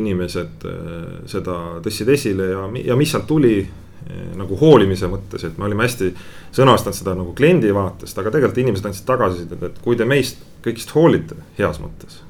[0.00, 0.64] inimesed
[1.28, 3.83] seda tõstsid esile ja, ja mis sealt tuli Eh,
[4.36, 6.10] nagu hoolimise mõttes, et me olime hästi
[6.54, 10.92] sõnastanud seda nagu kliendi vaatest, aga tegelikult inimesed andsid tagasisidet, et kui te meist kõigist
[10.96, 12.20] hoolite heas mõttes.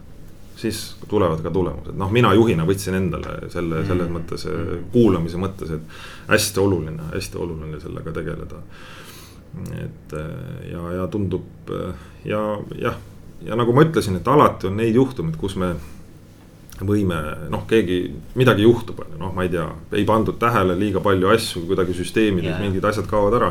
[0.64, 5.36] siis tulevad ka tulemused, noh, mina juhina võtsin endale selle mm., selles mõttes eh, kuulamise
[5.36, 8.62] mõttes, et hästi oluline, hästi oluline sellega tegeleda.
[9.74, 11.74] et eh, ja, ja tundub
[12.24, 12.40] ja
[12.80, 12.96] jah,
[13.44, 15.74] ja nagu ma ütlesin, et alati on neid juhtumeid, kus me
[16.82, 17.16] võime,
[17.52, 17.98] noh, keegi,
[18.38, 21.94] midagi juhtub, on ju, noh, ma ei tea, ei pandud tähele liiga palju asju, kuidagi
[21.94, 22.62] süsteemides yeah.
[22.62, 23.50] mingid asjad kaovad ära.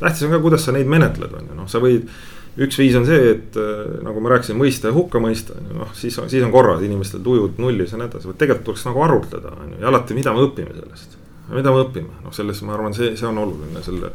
[0.00, 2.08] tähtis on ka, kuidas sa neid menetled, on ju, noh, sa võid.
[2.54, 5.78] üks viis on see, et äh, nagu ma rääkisin, mõista ja hukka mõista, on ju,
[5.84, 9.06] noh, siis on, siis on korras, inimestel tujud nullis ja nii edasi, tegelikult tuleks nagu
[9.06, 11.18] arutleda, on ju, ja alati, mida me õpime sellest.
[11.54, 14.10] mida me õpime, noh, selles ma arvan, see, see on oluline, selle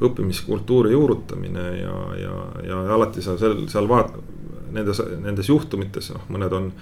[0.00, 2.34] õppimiskultuuri juurutamine ja, ja,
[2.64, 4.16] ja alati sa seal, seal vaat-,
[4.72, 6.72] nendes, nendes juhtumites, noh, mõned on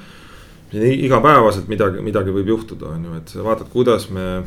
[0.73, 4.43] igapäevaselt midagi, midagi võib juhtuda, on ju, et sa vaatad, kuidas me,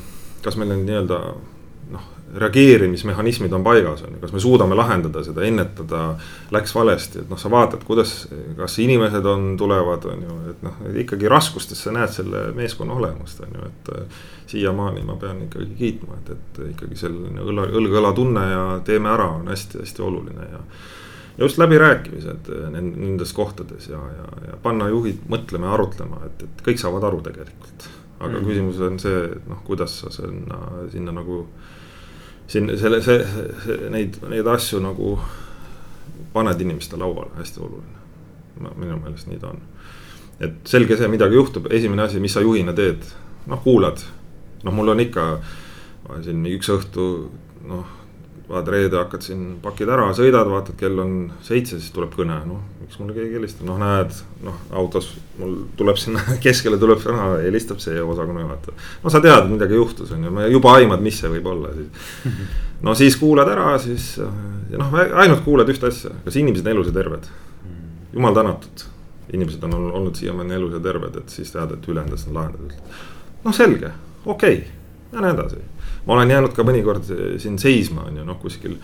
[0.45, 1.19] kas meil need nii-öelda
[1.91, 6.03] noh, reageerimismehhanismid on paigas, on ju, kas me suudame lahendada seda, ennetada.
[6.53, 8.13] Läks valesti, et noh, sa vaatad, kuidas,
[8.57, 13.43] kas inimesed on, tulevad, on ju, et noh, ikkagi raskustes sa näed selle meeskonna olemust,
[13.47, 13.95] on ju, et.
[14.51, 19.29] siiamaani ma pean ikkagi kiitma, et, et ikkagi selline õla, õlg-õla tunne ja teeme ära
[19.37, 20.59] on hästi-hästi oluline ja
[21.37, 26.63] just läbirääkimised eh, nendes kohtades ja, ja, ja panna juhid mõtlema ja arutlema, et, et
[26.65, 27.87] kõik saavad aru tegelikult.
[28.19, 28.45] aga mm.
[28.45, 30.59] küsimus on see, noh, kuidas sa sinna,
[30.91, 31.45] sinna nagu.
[32.51, 33.23] siin selle, see,
[33.63, 35.17] see, neid, neid asju nagu
[36.33, 37.99] paned inimeste lauale, hästi oluline.
[38.75, 39.61] minu meelest nii ta on.
[40.39, 43.07] et selge see, midagi juhtub, esimene asi, mis sa juhina teed,
[43.47, 44.03] noh kuulad.
[44.63, 45.31] noh, mul on ikka
[46.21, 47.07] siin üks õhtu
[47.67, 48.00] noh
[48.51, 51.13] vaatad reede hakkad siin, pakid ära, sõidad, vaatad, kell on
[51.45, 55.07] seitse, siis tuleb kõne, noh, miks mulle keegi helistab, noh, näed, noh, autos
[55.39, 58.75] mul tuleb sinna keskele tuleb sõna, helistab see osakonna juhataja.
[59.03, 62.11] no sa tead, midagi juhtus, on ju, juba aimad, mis see võib olla siis.
[62.87, 66.97] no siis kuulad ära, siis noh, ainult kuulad ühte asja, kas inimesed on elus ja
[66.99, 67.31] terved.
[68.11, 68.85] jumal tänatud,
[69.31, 72.93] inimesed on olnud siiamaani elus ja terved, et siis tead, et ülejäänud asjad on lahendatud.
[73.45, 74.79] noh, selge, okei okay
[75.11, 75.55] lähen edasi.
[76.05, 77.07] Ma olen jäänud ka mõnikord
[77.41, 78.77] siin seisma, on ju, noh, kuskil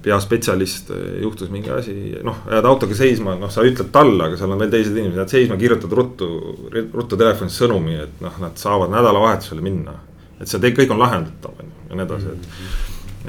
[0.00, 4.62] peaspetsialist, juhtus mingi asi, noh, jääd autoga seisma, noh, sa ütled talle, aga seal on
[4.62, 6.28] veel teised inimesed, jääd seisma, kirjutad ruttu,
[6.72, 9.98] ruttu telefonis sõnumi, et noh, nad saavad nädalavahetusele minna.
[10.40, 12.48] et see kõik on lahendatav, on ju, ja nii edasi, et.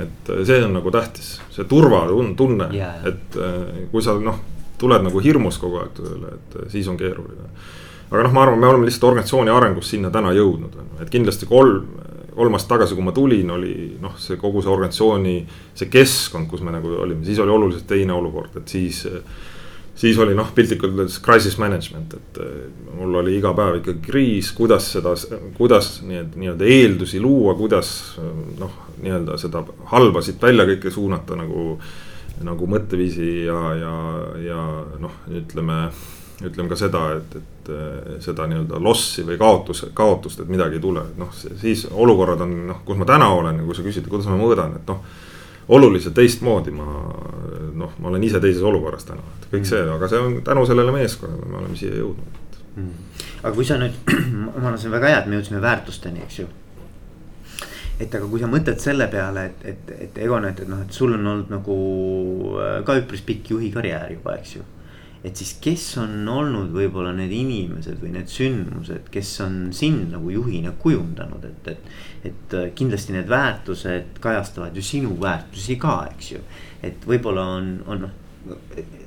[0.06, 3.36] et see on nagu tähtis, see turvatunne yeah., et
[3.92, 4.40] kui sa noh,
[4.80, 7.50] tuled nagu hirmus kogu aeg tööle, et siis on keeruline
[8.12, 11.12] aga noh, ma arvan, me oleme lihtsalt organisatsiooni arengus sinna täna jõudnud, on ju, et
[11.12, 11.88] kindlasti kolm,
[12.36, 15.38] kolm aastat tagasi, kui ma tulin, oli noh, see kogu see organisatsiooni,
[15.78, 19.06] see keskkond, kus me nagu olime, siis oli oluliselt teine olukord, et siis.
[20.02, 22.38] siis oli noh, piltlikult öeldes crisis management, et
[22.98, 25.12] mul oli iga päev ikkagi kriis, kuidas seda,
[25.58, 27.92] kuidas nii-öelda, eeldusi luua, kuidas
[28.58, 28.72] noh,
[29.04, 31.76] nii-öelda seda halba siit välja kõike suunata nagu.
[32.42, 33.92] nagu mõtteviisi ja, ja,
[34.42, 34.62] ja
[34.98, 35.76] noh, ütleme
[36.48, 37.72] ütleme ka seda, et, et
[38.26, 42.56] seda nii-öelda lossi või kaotus, kaotust, et midagi ei tule, et noh, siis olukorrad on
[42.72, 45.04] noh, kus ma täna olen ja kui sa küsid, kuidas ma mõõdan, et noh.
[45.72, 46.88] oluliselt teistmoodi ma
[47.78, 50.94] noh, ma olen ise teises olukorras täna, et kõik see, aga see on tänu sellele
[50.96, 52.42] meeskonnale, me oleme siia jõudnud
[52.76, 52.90] mm..
[53.44, 54.02] aga kui sa nüüd,
[54.42, 56.50] ma arvan, see on väga hea, et me jõudsime väärtusteni, eks ju.
[58.02, 60.96] Et aga kui sa mõtled selle peale, et, et, et Egon, et, et noh, et
[60.96, 61.76] sul on olnud nagu
[62.58, 64.66] äh, ka üpris pikk juhi karjäär juba, eks ju
[65.24, 70.32] et siis, kes on olnud võib-olla need inimesed või need sündmused, kes on sind nagu
[70.34, 71.92] juhina kujundanud, et, et.
[72.32, 76.42] et äh, kindlasti need väärtused kajastavad ju sinu väärtusi ka, eks ju.
[76.82, 78.18] et võib-olla on, on noh,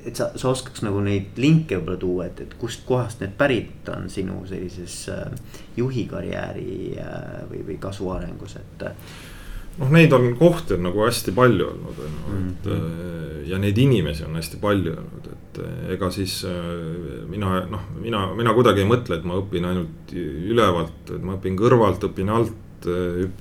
[0.05, 4.07] et sa, sa oskaks nagu neid linke võib-olla tuua, et, et kustkohast need pärit on
[4.11, 5.25] sinu sellises äh,
[5.75, 8.87] juhi karjääri äh, või, või kasvuarengus, et
[9.79, 13.49] noh, neid on kohti on nagu hästi palju olnud, on ju, et mm -hmm.
[13.49, 18.33] ja neid inimesi on hästi palju olnud, et äh, ega siis äh, mina noh, mina,
[18.35, 22.53] mina kuidagi ei mõtle, et ma õpin ainult ülevalt, et ma õpin kõrvalt, õpin alt,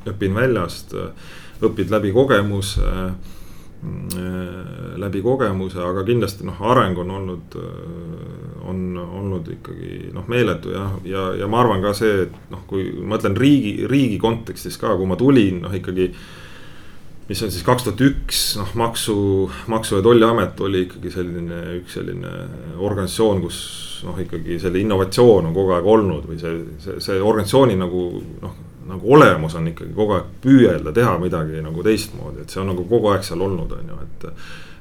[0.07, 0.95] õpin väljast,
[1.63, 3.15] õpid läbi kogemuse
[5.05, 10.87] läbi kogemuse, aga kindlasti noh, areng on olnud, äh, on olnud ikkagi noh, meeletu ja,
[11.09, 14.95] ja, ja ma arvan ka see, et noh, kui ma mõtlen riigi, riigi kontekstis ka,
[14.99, 16.11] kui ma tulin, noh ikkagi.
[17.25, 19.17] mis on siis kaks tuhat üks, noh maksu,
[19.73, 22.33] maksu- ja tolliamet oli ikkagi selline, üks selline
[22.79, 23.59] organisatsioon, kus
[24.05, 28.05] noh, ikkagi selle innovatsioon on kogu aeg olnud või see, see, see organisatsiooni nagu
[28.43, 32.73] noh nagu olemus on ikkagi kogu aeg püüelda teha midagi nagu teistmoodi, et see on
[32.73, 34.31] nagu kogu aeg seal olnud, on ju, et.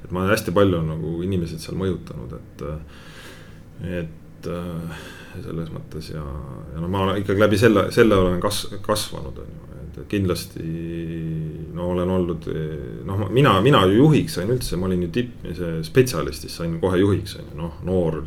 [0.04, 2.64] et ma hästi palju nagu inimesed seal mõjutanud, et,
[4.04, 4.50] et
[5.42, 6.24] selles mõttes ja,
[6.74, 10.64] ja no ma ikkagi läbi selle, selle olen kas-, kasvanud, on ju, et kindlasti.
[11.74, 12.48] no olen olnud,
[13.08, 17.00] noh, mina, mina ju juhiks sain üldse, ma olin ju tipp, see spetsialistist sain kohe
[17.02, 18.24] juhiks, on ju, noh, noor.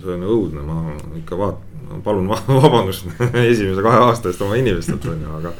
[0.00, 1.65] see on õudne, ma ikka vaat-,
[2.04, 2.30] palun
[2.62, 3.06] vabandust
[3.50, 5.52] esimese kahe aasta eest oma inimestelt on ju, aga.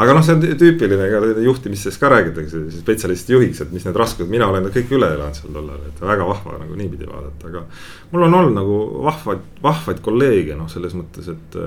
[0.00, 4.30] aga noh, see on tüüpiline, ega juhtimises ka räägitakse spetsialisti juhiks, et mis need raskused,
[4.32, 7.64] mina olen kõik üle elanud seal tollal, et väga vahva nagu niipidi vaadata, aga.
[8.12, 8.78] mul on olnud nagu
[9.08, 11.60] vahvaid, vahvaid kolleege noh, selles mõttes, et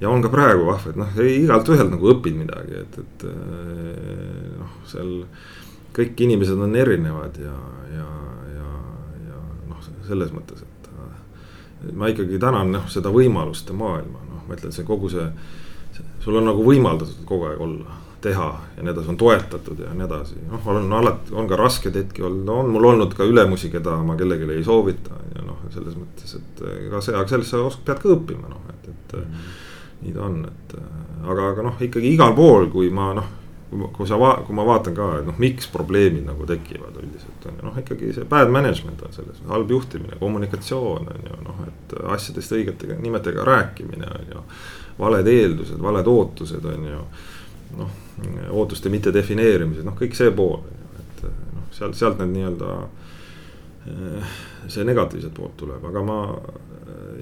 [0.00, 3.28] ja on ka praegu vahvad, noh igalt ühelt nagu õpid midagi, et, et
[4.58, 5.14] noh, seal
[5.96, 7.54] kõik inimesed on erinevad ja,
[7.92, 8.08] ja,
[8.54, 8.68] ja,
[9.26, 10.69] ja noh, selles mõttes, et
[11.96, 15.26] ma ikkagi tänan noh, seda võimaluste maailma, noh, ma ütlen, see kogu see,
[15.96, 16.06] see.
[16.24, 20.04] sul on nagu võimaldatud kogu aeg olla, teha ja nii edasi, on toetatud ja nii
[20.04, 23.96] edasi, noh, olen alati, on ka raskeid hetki olnud, on mul olnud ka ülemusi, keda
[24.04, 27.86] ma kellelegi ei soovita ja noh, selles mõttes, et ega see, aga sellest sa oskad,
[27.88, 29.26] pead ka õppima noh, et, et mm.
[29.26, 29.58] -hmm.
[30.04, 30.76] nii ta on, et
[31.24, 33.36] aga, aga noh, ikkagi igal pool, kui ma noh
[33.70, 37.66] kui sa kui ma vaatan ka, et noh, miks probleemid nagu tekivad üldiselt on ju
[37.68, 42.56] noh, ikkagi see bad management on selles, halb juhtimine, kommunikatsioon on ju noh, et asjadest
[42.56, 44.46] õigete nimedega rääkimine on ju.
[44.98, 47.04] valed eeldused, valed ootused on ju,
[47.78, 47.98] noh
[48.50, 52.72] ootuste mittedefineerimised, noh kõik see pool on ju, et noh, sealt, sealt need nii-öelda.
[54.68, 56.18] see negatiivset poolt tuleb, aga ma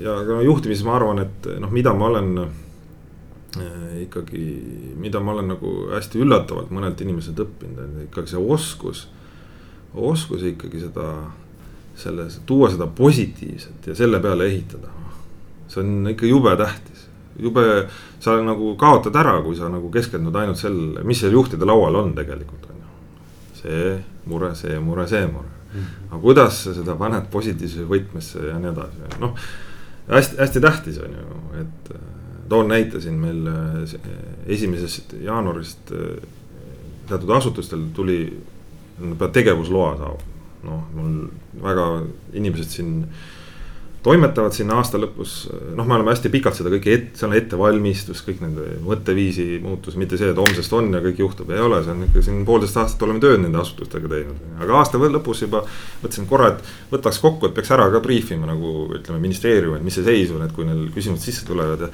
[0.02, 2.32] ja ka juhtimises ma arvan, et noh, mida ma olen
[4.04, 4.44] ikkagi,
[5.00, 9.06] mida ma olen nagu hästi üllatavalt mõnelt inimeselt õppinud, on ikkagi see oskus.
[9.94, 11.08] oskus ikkagi seda,
[11.96, 14.88] selles, tuua seda positiivset ja selle peale ehitada.
[15.68, 17.88] see on ikka jube tähtis, jube,
[18.20, 22.14] sa nagu kaotad ära, kui sa nagu keskendud ainult sellele, mis seal juhtide laual on
[22.16, 22.88] tegelikult, on ju.
[23.62, 25.56] see mure, see mure, see mure.
[26.08, 29.34] aga kuidas sa seda paned positiivse võtmesse ja nii edasi, noh.
[30.08, 32.17] hästi, hästi tähtis on ju, et äh,
[32.48, 33.96] toon näite siin meil äh,
[34.56, 35.92] esimesest jaanuarist
[37.08, 38.20] teatud asutustel tuli,
[39.32, 40.34] tegevusloa saama.
[40.58, 41.28] noh, mul
[41.62, 41.84] väga
[42.34, 42.94] inimesed siin
[44.02, 45.34] toimetavad sinna aasta lõpus,
[45.76, 49.94] noh, me oleme hästi pikalt seda kõike ette, seal on ettevalmistus, kõik nende mõtteviisi muutus,
[49.98, 52.78] mitte see, et homsest on ja kõik juhtub, ei ole, see on ikka siin poolteist
[52.78, 54.46] aastat oleme tööd nende asutustega teinud.
[54.58, 55.64] aga aasta lõpus juba
[56.02, 59.86] mõtlesin korra, et võtaks kokku, et peaks ära ka briif ima nagu ütleme ministeeriumi, et
[59.90, 61.92] mis see seis on, et kui neil küsimused sisse tulevad ja.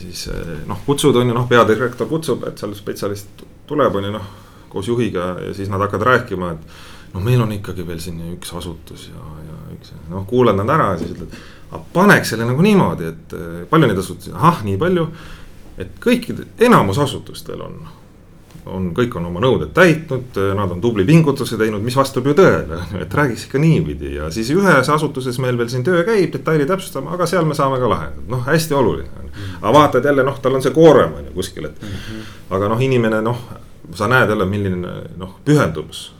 [0.00, 0.26] Siis
[0.66, 4.30] noh, kutsud on ju noh, peadirektor kutsub, et seal spetsialist tuleb, on ju noh,
[4.70, 8.52] koos juhiga ja siis nad hakkavad rääkima, et no meil on ikkagi veel siin üks
[8.56, 11.38] asutus ja, ja üks, noh, kuulad nad ära ja siis ütled.
[11.70, 15.06] aga paneks selle nagu niimoodi, et eh, palju neid asutusi, ahah, nii palju.
[15.80, 17.78] et kõikidel, enamus asutustel on,
[18.66, 22.82] on, kõik on oma nõuded täitnud, nad on tubli pingutuse teinud, mis vastab ju tõele,
[23.04, 27.14] et räägiks ikka niipidi ja siis ühes asutuses meil veel siin töö käib, detaili täpsustama,
[27.16, 29.34] aga seal me saame ka lahendada, noh, hästi oluline on.
[29.62, 31.84] aga vaatad jälle noh, tal on see koorem on ju kuskil, et
[32.50, 33.44] aga noh, inimene noh,
[33.96, 36.10] sa näed jälle, milline noh, pühendumus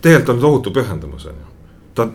[0.00, 1.48] tegelikult on tohutu pühendumus, on ju.
[1.94, 2.06] ta,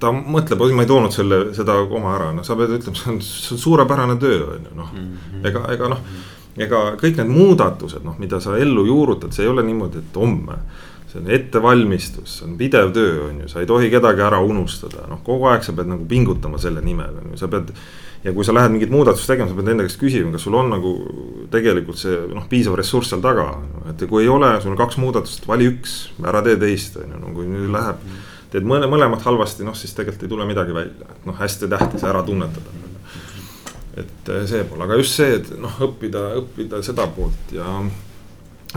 [0.00, 3.12] ta mõtleb, oi, ma ei toonud selle, seda oma ära, noh, sa pead ütlema, see
[3.12, 4.92] on, see on suurepärane töö, on ju, noh.
[4.94, 5.46] Mhm.
[5.48, 6.04] ega, ega noh,
[6.58, 10.58] ega kõik need muudatused, noh, mida sa ellu juurutad, see ei ole niimoodi, et homme.
[11.10, 15.08] see on ettevalmistus, see on pidev töö, on ju, sa ei tohi kedagi ära unustada,
[15.10, 17.72] noh, kogu aeg sa pead nagu pingutama selle nimel, on ju, sa pead
[18.24, 20.68] ja kui sa lähed mingit muudatust tegema, sa pead enda käest küsima, kas sul on
[20.70, 20.92] nagu
[21.52, 23.48] tegelikult see noh, piisav ressurss seal taga.
[23.90, 27.22] et kui ei ole, sul on kaks muudatust, vali üks, ära tee teist, on ju,
[27.22, 28.04] no kui nüüd läheb.
[28.50, 32.04] teed mõne, mõlemat halvasti, noh siis tegelikult ei tule midagi välja, et noh, hästi tähtis
[32.04, 32.79] ära tunnetada.
[33.98, 37.80] Et eh, see pool, aga just see, et noh, õppida, õppida seda poolt ja.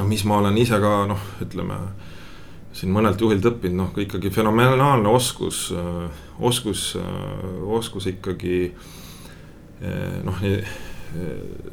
[0.07, 1.77] mis ma olen ise ka noh, ütleme
[2.73, 8.65] siin mõnelt juhilt õppinud, noh ikkagi fenomenaalne oskus, eh, oskus, eh, oskus ikkagi
[10.23, 10.37] noh,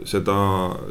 [0.04, 0.34] seda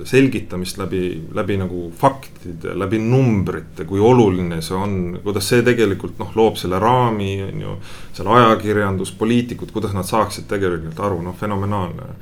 [0.10, 1.02] selgitamist läbi,
[1.36, 6.80] läbi nagu faktide, läbi numbrite, kui oluline see on, kuidas see tegelikult noh, loob selle
[6.82, 7.76] raami, on ju.
[8.18, 12.14] seal ajakirjandus, poliitikud, kuidas nad saaksid tegelikult aru, noh, fenomenaalne,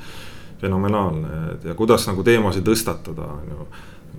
[0.61, 3.69] fenomenaalne ja kuidas nagu teemasid tõstatada, on ju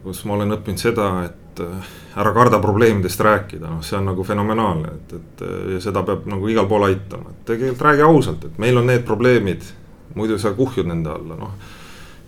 [0.08, 1.88] kus ma olen õppinud seda, et eh,
[2.22, 5.42] ära karda probleemidest rääkida, noh, see on nagu fenomenaalne, et, et
[5.74, 9.04] ja seda peab nagu igal pool aitama, et tegelikult räägi ausalt, et meil on need
[9.04, 9.66] probleemid
[10.14, 11.74] muidu sa kuhjud nende alla, noh.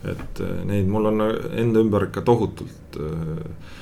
[0.04, 3.74] Et eh, neid, mul on enda ümber ikka tohutult, eh,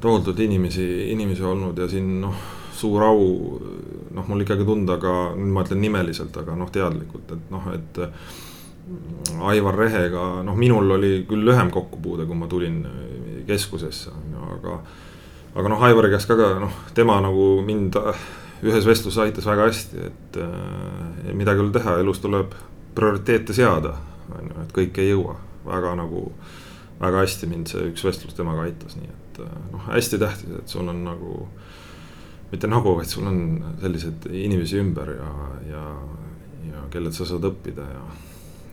[0.00, 2.42] tohutult inimesi, inimesi olnud ja siin noh,
[2.78, 3.24] suur au.
[4.14, 8.04] noh, mul ikkagi tunda ka, nüüd ma ütlen nimeliselt, aga noh, teadlikult, et noh, et.
[9.44, 12.78] Aivar Rehega, noh, minul oli küll lühem kokkupuude, kui ma tulin
[13.44, 14.76] keskusesse, on ju, aga.
[15.60, 17.98] aga noh, Aivari käest ka, ka noh, tema nagu mind
[18.66, 22.54] ühes vestluses aitas väga hästi, et äh, midagi ei ole teha, elus tuleb
[22.96, 23.94] prioriteete seada,
[24.34, 25.36] on ju, et kõike ei jõua,
[25.66, 26.30] väga nagu.
[26.98, 29.40] väga hästi mind see üks vestlus temaga aitas, nii et
[29.72, 31.48] noh, hästi tähtis, et sul on nagu.
[32.52, 33.40] mitte nagu, vaid sul on
[33.80, 35.32] selliseid inimesi ümber ja,
[35.68, 35.82] ja,
[36.70, 38.04] ja kellelt sa saad õppida ja.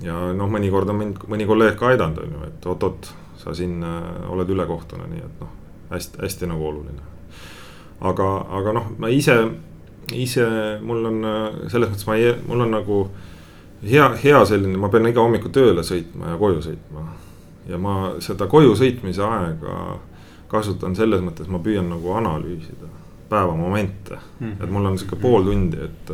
[0.05, 3.83] ja noh, mõnikord on mind mõni kolleeg ka aidanud, on ju, et oot-oot, sa siin
[3.83, 5.51] äh, oled ülekohtune, nii et noh,
[5.91, 7.03] hästi, hästi nagu oluline.
[7.99, 8.29] aga,
[8.61, 9.35] aga noh, ma ise,
[10.15, 10.47] ise
[10.81, 13.01] mul on äh, selles mõttes ma ei, mul on nagu
[13.89, 17.05] hea, hea selline, ma pean iga hommiku tööle sõitma ja koju sõitma.
[17.69, 19.97] ja ma seda koju sõitmise aega
[20.51, 22.91] kasutan selles mõttes, ma püüan nagu analüüsida
[23.29, 24.45] päeva momente mm.
[24.47, 24.63] -hmm.
[24.63, 26.13] et mul on sihuke pool tundi, et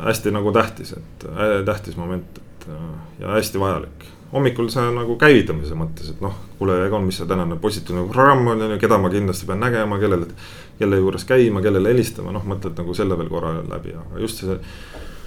[0.00, 2.68] hästi nagu tähtis, et äh, tähtis moment, et
[3.20, 4.08] ja hästi vajalik.
[4.32, 8.62] hommikul sa nagu käivitamise mõttes, et noh, kuule, Egon, mis see tänane positiivne programm on,
[8.62, 10.26] on ju, keda ma kindlasti pean nägema, kellele,
[10.78, 14.56] kelle juures käima, kellele helistama, noh, mõtled nagu selle veel korra läbi, aga just see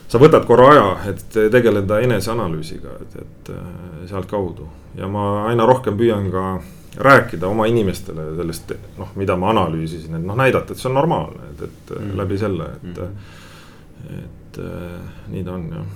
[0.07, 3.67] sa võtad korra aja, et tegeleda eneseanalüüsiga, et, et äh,
[4.09, 4.67] sealtkaudu
[4.99, 6.45] ja ma aina rohkem püüan ka
[7.05, 11.49] rääkida oma inimestele sellest, noh, mida ma analüüsisin, et noh, näidata, et see on normaalne,
[11.51, 12.13] et, et mm.
[12.21, 13.33] läbi selle, et mm.,
[14.05, 15.87] et äh, nii ta on jah.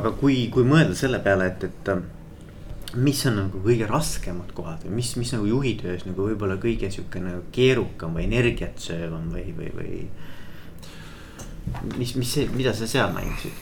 [0.00, 4.98] aga kui, kui mõelda selle peale, et, et mis on nagu kõige raskemad kohad või
[4.98, 9.46] mis, mis nagu juhi töös nagu võib-olla kõige sihuke nagu keerukam või energiat söövam või,
[9.56, 10.00] või, või
[11.98, 13.60] mis, mis mida sa seal näitasid?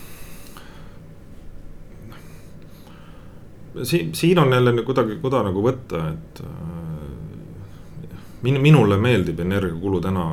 [3.82, 10.26] siin, siin on jälle kuidagi, kuda nagu võtta, et äh, min-, minule meeldib energiakulu täna,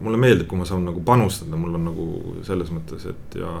[0.00, 2.08] mulle meeldib, kui ma saan nagu panustada, mul on nagu
[2.46, 3.56] selles mõttes, et ja.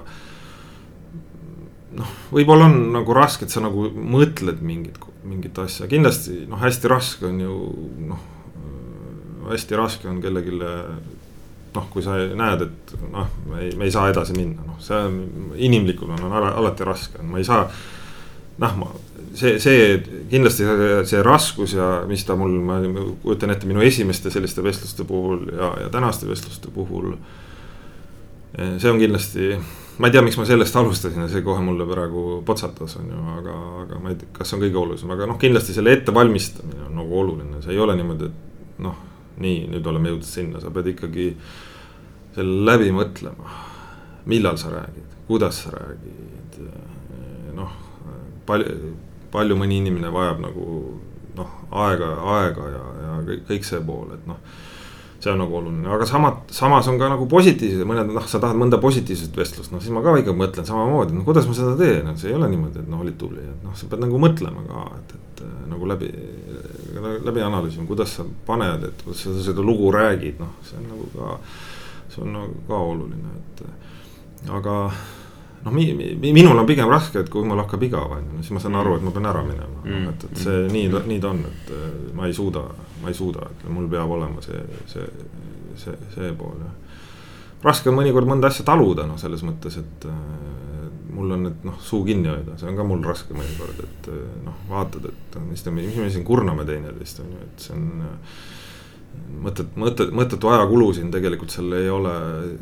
[1.98, 6.94] noh, võib-olla on nagu raske, et sa nagu mõtled mingit, mingit asja, kindlasti noh, hästi
[6.94, 7.60] raske on ju
[8.12, 8.26] noh
[9.48, 10.58] hästi raske on kellelegi
[11.78, 16.10] noh, kui sa näed, et noh, me ei, saa edasi minna, noh, see on inimlikul
[16.14, 17.64] on, on alati raske, ma ei saa.
[18.58, 18.92] noh, ma
[19.38, 19.98] see, see
[20.30, 22.78] kindlasti see, see raskus ja mis ta mul, ma
[23.22, 27.12] kujutan ette minu esimeste selliste vestluste puhul ja, ja tänaste vestluste puhul.
[28.58, 29.52] see on kindlasti,
[30.02, 33.24] ma ei tea, miks ma sellest alustasin ja see kohe mulle praegu potsatas, on ju,
[33.38, 36.88] aga, aga ma ei tea, kas see on kõige olulisem, aga noh, kindlasti selle ettevalmistamine
[36.88, 39.04] on nagu oluline, see ei ole niimoodi, et noh
[39.42, 41.67] nii, nüüd oleme jõudnud sinna, sa pead ikkagi selle
[42.44, 43.56] läbi mõtlema.
[44.28, 46.58] millal sa räägid, kuidas sa räägid,
[47.56, 47.70] noh,
[48.46, 48.90] palju,
[49.32, 50.64] palju mõni inimene vajab nagu
[51.38, 54.36] noh, aega, aega ja, ja kõik, kõik see pool, et noh
[55.18, 58.58] see on nagu oluline, aga sama, samas on ka nagu positiivsed, mõned noh, sa tahad
[58.58, 62.06] mõnda positiivset vestlust, noh siis ma ka ikka mõtlen samamoodi, no kuidas ma seda teen,
[62.06, 64.62] et see ei ole niimoodi, et noh, olid tubli, et noh, sa pead nagu mõtlema
[64.68, 66.12] ka, et, et nagu läbi,
[67.26, 71.10] läbi analüüsima, kuidas sa paned, et kuidas sa seda lugu räägid, noh, see on nagu
[71.16, 71.34] ka,
[72.18, 74.74] see on nagu ka oluline, et aga
[75.64, 78.58] noh, mi, mi, minul on pigem raske, et kui mul hakkab igav, on ju, siis
[78.58, 81.32] ma saan aru, et ma pean ära minema mm., et, et see nii, nii ta
[81.32, 81.74] on, et
[82.18, 82.66] ma ei suuda
[83.02, 84.60] ma ei suuda, et mul peab olema see,
[84.90, 85.06] see,
[85.78, 86.74] see, see pool jah.
[87.64, 90.22] raske on mõnikord mõnda asja taluda, noh, selles mõttes, et äh,
[91.14, 94.24] mul on, et noh, suu kinni hoida, see on ka mul raske mõnikord, et äh,
[94.46, 97.86] noh, vaatad, et mis te, mis me siin kurname teineteist, on ju, et see on
[99.44, 102.14] mõtet, mõtet, mõttetu ajakulu siin tegelikult seal ei ole,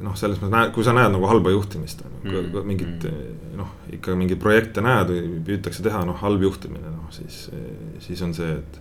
[0.04, 2.58] noh, selles mõttes näed, kui sa näed nagu halba juhtimist mm.
[2.66, 3.06] mingit
[3.56, 7.46] noh, ikka mingeid projekte näed või püütakse teha, noh, halb juhtimine, noh siis,
[8.04, 8.80] siis on see, et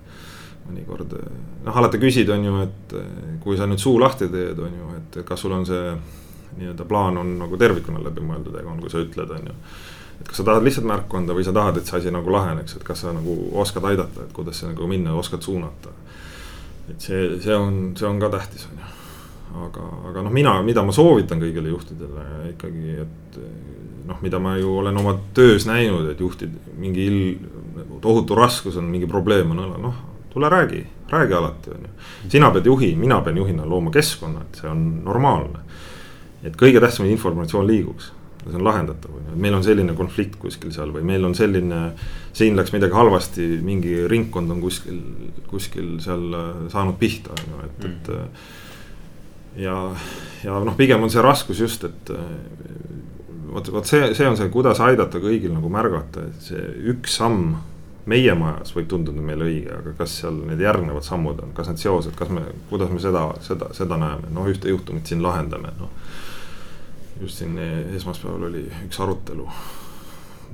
[0.66, 2.95] mõnikord noh, alati küsid, on ju, et
[3.43, 5.95] kui sa nüüd suu lahti teed, on ju, et kas sul on see
[6.55, 9.55] nii-öelda plaan on nagu tervikuna läbi mõeldud, ega on, kui sa ütled, on ju.
[10.22, 12.78] et kas sa tahad lihtsalt märku anda või sa tahad, et see asi nagu laheneks,
[12.78, 15.91] et kas sa nagu oskad aidata, et kuidas see nagu minna, oskad suunata.
[16.91, 18.91] Et see, see on, see on ka tähtis, on ju.
[19.67, 23.39] aga, aga noh, mina, mida ma soovitan kõigile juhtidele ikkagi, et
[24.05, 28.91] noh, mida ma ju olen oma töös näinud, et juhtid mingi il-, tohutu raskus on,
[28.91, 30.03] mingi probleem on õla, noh
[30.36, 31.89] tule räägi, räägi alati, on ju.
[32.29, 35.59] sina pead juhi, mina pean juhina looma keskkonna, et see on normaalne.
[36.43, 38.09] et kõige tähtsam informatsioon liiguks,
[38.43, 41.36] see on lahendatav, on ju, et meil on selline konflikt kuskil seal või meil on
[41.36, 41.79] selline.
[42.36, 44.99] Siin läks midagi halvasti, mingi ringkond on kuskil,
[45.47, 48.09] kuskil seal äh, saanud pihta, on ju, et, et.
[48.15, 48.53] Äh,
[49.65, 49.75] ja,
[50.43, 52.25] ja noh, pigem on see raskus just, et äh,
[53.53, 57.55] vot, vot see, see on see, kuidas aidata kõigil nagu märgata, et see üks samm
[58.05, 61.81] meie majas võib tunduda meile õige, aga kas seal need järgnevad sammud on, kas need
[61.81, 65.89] seosed, kas me, kuidas me seda, seda, seda näeme, noh ühte juhtumit siin lahendame, noh.
[67.23, 67.55] just siin
[67.95, 69.47] esmaspäeval oli üks arutelu.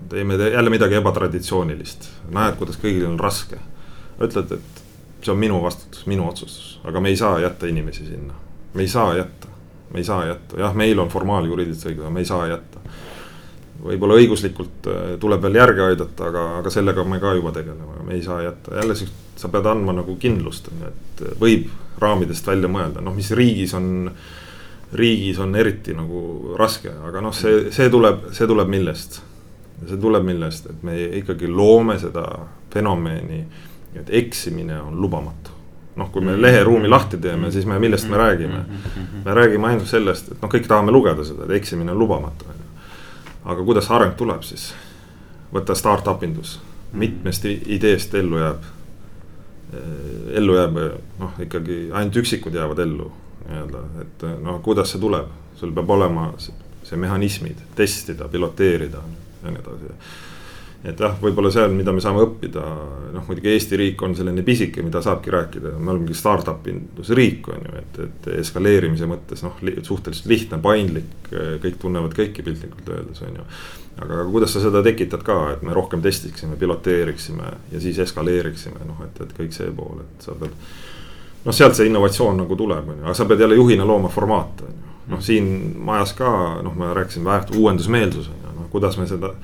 [0.09, 3.59] Teeme jälle midagi ebatraditsioonilist, näed, kuidas kõigil on raske.
[4.21, 4.81] ütled, et
[5.25, 8.33] see on minu vastutus, minu otsustus, aga me ei saa jätta inimesi sinna,
[8.73, 9.47] me ei saa jätta,
[9.93, 12.81] me ei saa jätta, jah, meil on formaaljuriidiliselt õigus, aga me ei saa jätta
[13.81, 18.13] võib-olla õiguslikult äh, tuleb veel järge aidata, aga, aga sellega me ka juba tegeleme, me
[18.17, 18.95] ei saa jätta, jälle
[19.41, 21.71] sa pead andma nagu kindlust, on ju, et võib
[22.01, 24.11] raamidest välja mõelda, noh, mis riigis on.
[24.91, 29.21] riigis on eriti nagu raske, aga noh, see, see tuleb, see tuleb millest?
[29.87, 32.25] See tuleb millest, et me ikkagi loome seda
[32.73, 33.41] fenomeni,
[33.95, 35.57] et eksimine on lubamatu.
[35.95, 38.61] noh, kui me leheruumi lahti teeme, siis me, millest me räägime?
[39.25, 42.61] me räägime ainult sellest, et noh, kõik tahame lugeda seda, et eksimine on lubamatu, on
[42.61, 42.69] ju.
[43.43, 44.71] aga kuidas areng tuleb siis?
[45.51, 46.59] võta startup indus,
[46.93, 48.69] mitmest ideest ellu jääb.
[49.73, 50.79] Eh, ellu jääb
[51.19, 53.09] noh, ikkagi ainult üksikud jäävad ellu
[53.49, 55.27] nii-öelda, et noh, kuidas see tuleb,
[55.59, 56.55] sul peab olema see,
[56.87, 59.03] see mehhanismid, testida, piloteerida
[59.43, 59.95] ja nii edasi
[60.81, 62.61] et jah, võib-olla on, mida me saame õppida,
[63.13, 67.67] noh muidugi Eesti riik on selline pisike, mida saabki rääkida, me olemegi startup indusriik on
[67.67, 71.29] ju, et, et eskaleerimise mõttes noh li,, suhteliselt lihtne, paindlik,
[71.61, 73.47] kõik tunnevad kõiki piltlikult öeldes on ju.
[74.01, 79.05] aga kuidas sa seda tekitad ka, et me rohkem testiksime, piloteeriksime ja siis eskaleeriksime, noh
[79.05, 80.55] et, et kõik see pool, et sa pead.
[81.45, 84.65] noh, sealt see innovatsioon nagu tuleb, on ju, aga sa pead jälle juhina looma formaate,
[84.65, 84.95] on ju.
[85.13, 86.31] noh, siin majas ka
[86.65, 88.40] noh, ma rääkisin väärt uuendusmeelsus on ju,
[88.71, 89.35] kuidas me seda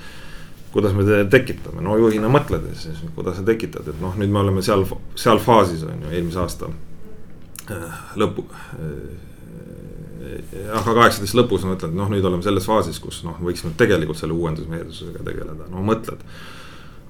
[0.72, 4.64] kuidas me tekitame, no juhina mõtledes siis, kuidas sa tekitad, et noh, nüüd me oleme
[4.66, 4.84] seal,
[5.18, 6.70] seal faasis on ju eelmise aasta
[7.72, 8.46] äh, lõpu.
[10.52, 13.74] jah, aga kaheksateist lõpus ma ütlen, et noh, nüüd oleme selles faasis, kus noh, võiksime
[13.80, 16.22] tegelikult selle uuendusmeelsusega tegeleda, no mõtled.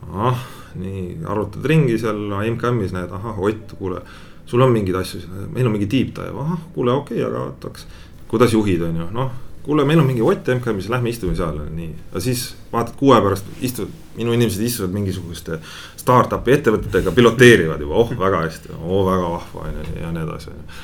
[0.08, 0.46] ahah,
[0.78, 4.04] nii arvutad ringi seal MKM-is näed, ahah, Ott, kuule,
[4.48, 7.88] sul on mingeid asju, meil on mingi deep dive, ahah, kuule, okei okay,, aga ootaks.
[8.32, 9.36] kuidas juhid on ju, noh
[9.68, 11.90] kuule, meil on mingi Ott MKM-is, lähme istume seal, nii.
[12.12, 15.60] aga siis vaatad kuu aja pärast istuvad, minu inimesed istuvad mingisuguste
[16.00, 20.54] startup'i ettevõtetega, piloteerivad juba, oh väga hästi, oh väga vahva on ju ja nii edasi,
[20.56, 20.82] on ju.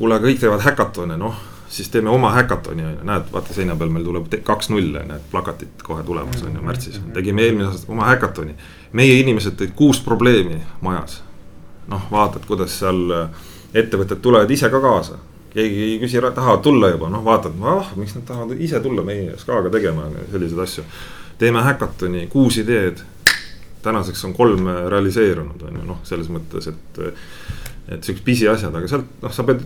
[0.00, 1.40] kuule, kõik teevad häkatone, noh
[1.72, 5.84] siis teeme oma häkatoni, on ju, näed, vaata seina peal meil tuleb kaks-null, näed, plakatid
[5.86, 7.00] kohe tulemas, on ju, märtsis.
[7.14, 8.54] tegime eelmine aasta oma häkatoni.
[8.92, 11.22] meie inimesed tõid kuus probleemi majas.
[11.88, 15.18] noh, vaatad, kuidas seal äh, ettevõtted tulevad ise ka kaasa.
[15.52, 19.36] Keegi ei küsi, tahavad tulla juba, noh, vaatad, ah, miks nad tahavad ise tulla meie
[19.36, 20.84] SKA-ga tegema selliseid asju.
[21.38, 23.02] teeme häkatoni, kuus ideed.
[23.82, 27.00] tänaseks on kolm realiseerunud, on ju, noh, selles mõttes, et
[27.88, 29.64] et siuksed pisiasjad, aga sealt noh, sa pead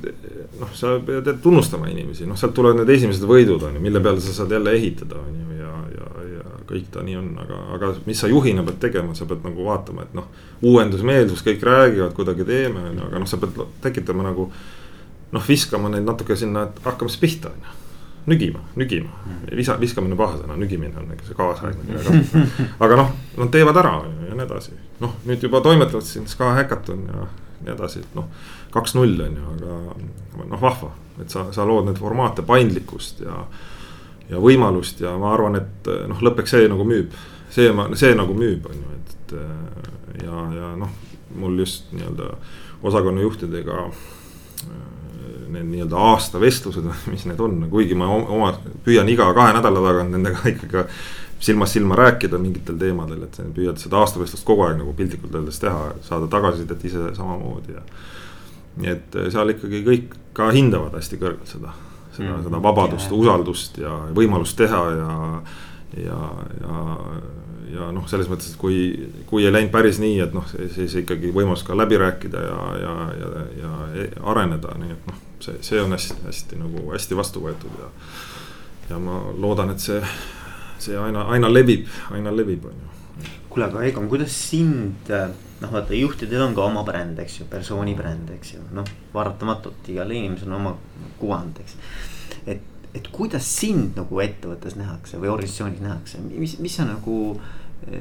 [0.60, 4.22] noh, sa pead tunnustama inimesi, noh, sealt tulevad need esimesed võidud on ju, mille peale
[4.24, 7.92] sa saad jälle ehitada, on ju, ja, ja, ja kõik ta nii on, aga, aga
[8.08, 10.30] mis sa juhina pead tegema, sa pead nagu vaatama, et noh.
[10.66, 14.50] uuendusmeelsus, kõik räägivad, kuidagi teeme, on ju, aga noh, sa pead tekitama nagu.
[15.32, 17.74] Noh, viskama neid natuke sinna, et hakkame siis pihta, on ju
[18.26, 19.08] nügima, nügima,
[19.54, 22.00] visa, viskamine paha sõna, nügimine on ikka see kaasaegne,
[22.82, 27.04] aga noh, nad teevad ära ja nii edasi, noh nüüd juba toimetavad siin SKA Hackathon
[27.06, 27.26] ja
[27.62, 28.26] nii edasi, et noh.
[28.74, 30.90] kaks-null on ju, aga noh, vahva,
[31.22, 33.44] et sa, sa lood neid formaate, paindlikkust ja.
[34.28, 37.14] ja võimalust ja ma arvan, et noh, lõppeks see nagu müüb,
[37.54, 39.36] see, see nagu müüb, on ju, et
[40.26, 40.90] ja, ja noh,
[41.38, 42.34] mul just nii-öelda
[42.86, 43.86] osakonnajuhtidega
[45.52, 48.52] need nii-öelda aasta vestlused, mis need on, kuigi ma oma
[48.86, 50.86] püüan iga kahe nädala tagant nendega ikkagi
[51.46, 55.90] silmast silma rääkida mingitel teemadel, et püüad seda aastavestlust kogu aeg nagu piltlikult öeldes teha,
[56.06, 57.82] saada tagasisidet ise samamoodi ja.
[58.80, 61.74] nii et eh, seal ikkagi kõik ka hindavad hästi kõrgelt seda,
[62.16, 65.18] seda mm, seda vabadust, usaldust ja võimalust teha ja,
[66.06, 66.20] ja,
[66.62, 66.86] ja
[67.76, 68.76] ja noh, selles mõttes, et kui,
[69.28, 72.92] kui ei läinud päris nii, et noh, siis ikkagi võimalus ka läbi rääkida ja, ja,
[73.18, 73.30] ja,
[73.60, 77.92] ja areneda, nii et noh, see, see on hästi, hästi nagu hästi vastu võetud ja.
[78.90, 80.00] ja ma loodan, et see
[80.78, 83.32] see aina, aina levib, aina levib, on ju.
[83.50, 85.10] kuule, aga Egon, kuidas sind,
[85.62, 89.88] noh, vaata juhtidel on ka oma bränd, eks ju, persooni bränd, eks ju, noh, paratamatult
[89.92, 90.74] igal inimesel on oma
[91.20, 91.78] kuvand, eks.
[92.44, 97.16] et, et kuidas sind nagu ettevõttes nähakse või organisatsioonis nähakse, mis, mis sa nagu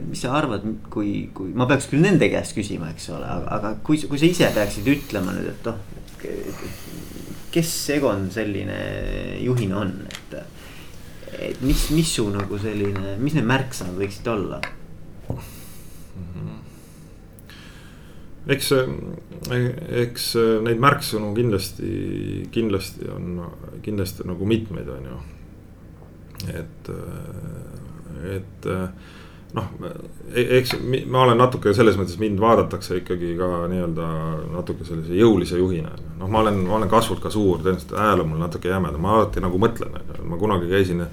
[0.07, 3.71] mis sa arvad, kui, kui ma peaks küll nende käest küsima, eks ole, aga, aga
[3.85, 5.81] kui, kui sa ise peaksid ütlema nüüd, et noh.
[7.55, 8.79] Kes Egon selline
[9.39, 10.37] juhina on, et
[11.35, 14.61] et mis, mis su nagu selline, mis need märksõnad võiksid olla?
[18.45, 18.67] eks,
[20.05, 20.27] eks
[20.67, 21.91] neid märksõnu kindlasti,
[22.53, 23.39] kindlasti on,
[23.85, 25.19] kindlasti nagu mitmeid, on ju.
[26.61, 26.91] et,
[28.35, 28.69] et
[29.55, 29.69] noh,
[30.35, 30.73] eks
[31.11, 34.09] ma olen natuke selles mõttes, mind vaadatakse ikkagi ka nii-öelda
[34.53, 35.93] natuke sellise jõulise juhina.
[36.19, 39.15] noh, ma olen, ma olen kasvult ka suur, tõenäoliselt hääl on mul natuke jämedam, ma
[39.19, 41.05] alati nagu mõtlen, ma kunagi käisin.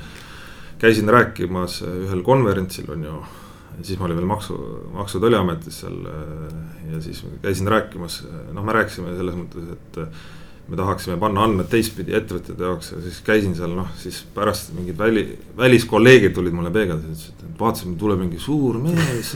[0.83, 3.23] käisin rääkimas ühel konverentsil on ju,
[3.83, 4.59] siis ma olin veel maksu,
[4.95, 5.99] maksu- ja tolliametis seal.
[6.93, 10.01] ja siis käisin rääkimas, noh, me rääkisime selles mõttes, et
[10.69, 14.99] me tahaksime panna andmed teistpidi ettevõtjate jaoks ja siis käisin seal noh, siis pärast mingid
[14.99, 15.25] väli,
[15.59, 19.35] väliskolleegid tulid mulle peegeldasid, ütlesid, et vaatasime, tuleb mingi suur mees.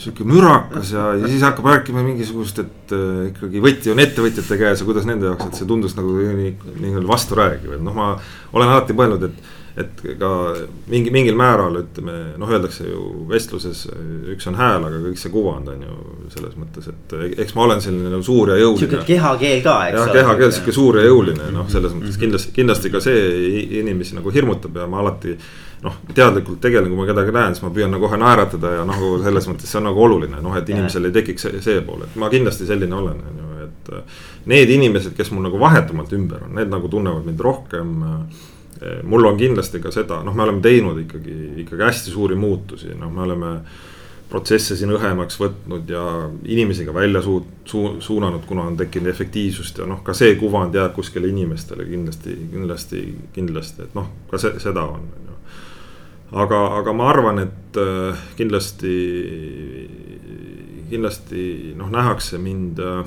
[0.00, 4.80] sihuke mürakas ja, ja siis hakkab rääkima mingisugust, et äh, ikkagi võti on ettevõtjate käes
[4.80, 8.14] ja kuidas nende jaoks, et see tundus nagu nii, nii-öelda vasturääkiv, et noh, ma
[8.56, 10.28] olen alati mõelnud, et et ka
[10.90, 13.84] mingi, mingil määral ütleme, noh, öeldakse ju vestluses
[14.30, 15.96] üks on hääl, aga kõik see kuvand on ju
[16.30, 18.84] selles mõttes, et eks ma olen selline nagu suur ja jõuline.
[18.84, 19.98] sihuke kehakeel ka, eks.
[19.98, 22.22] jah, kehakeel sihuke suur ja jõuline, noh, selles mõttes mhm.
[22.22, 23.50] kindlasti, kindlasti ka see
[23.80, 25.36] inimesi nagu hirmutab ja ma alati.
[25.84, 29.02] noh, teadlikult tegelen, kui ma kedagi näen, siis ma püüan nagu kohe naeratada ja noh,
[29.20, 32.14] selles mõttes see on nagu oluline, noh, et inimesel ei tekiks see, see pool, et
[32.16, 33.92] ma kindlasti selline olen, on ju, et.
[34.48, 38.53] Need inimesed, kes mul nagu vahetumalt ümber on, need nagu tunnevad mind rohkem Eh,
[39.02, 43.12] mul on kindlasti ka seda, noh, me oleme teinud ikkagi, ikkagi hästi suuri muutusi, noh,
[43.12, 43.52] me oleme
[44.30, 46.02] protsesse siin õhemaks võtnud ja
[46.50, 50.74] inimesi ka välja suu-, suu-, suunanud, kuna on tekkinud efektiivsust ja noh, ka see kuvand
[50.74, 53.02] jääb kuskile inimestele kindlasti, kindlasti,
[53.36, 55.36] kindlasti, et noh, ka see, seda on, on ju.
[56.44, 58.96] aga, aga ma arvan, et äh, kindlasti,
[60.90, 61.44] kindlasti
[61.78, 63.04] noh, nähakse mind äh,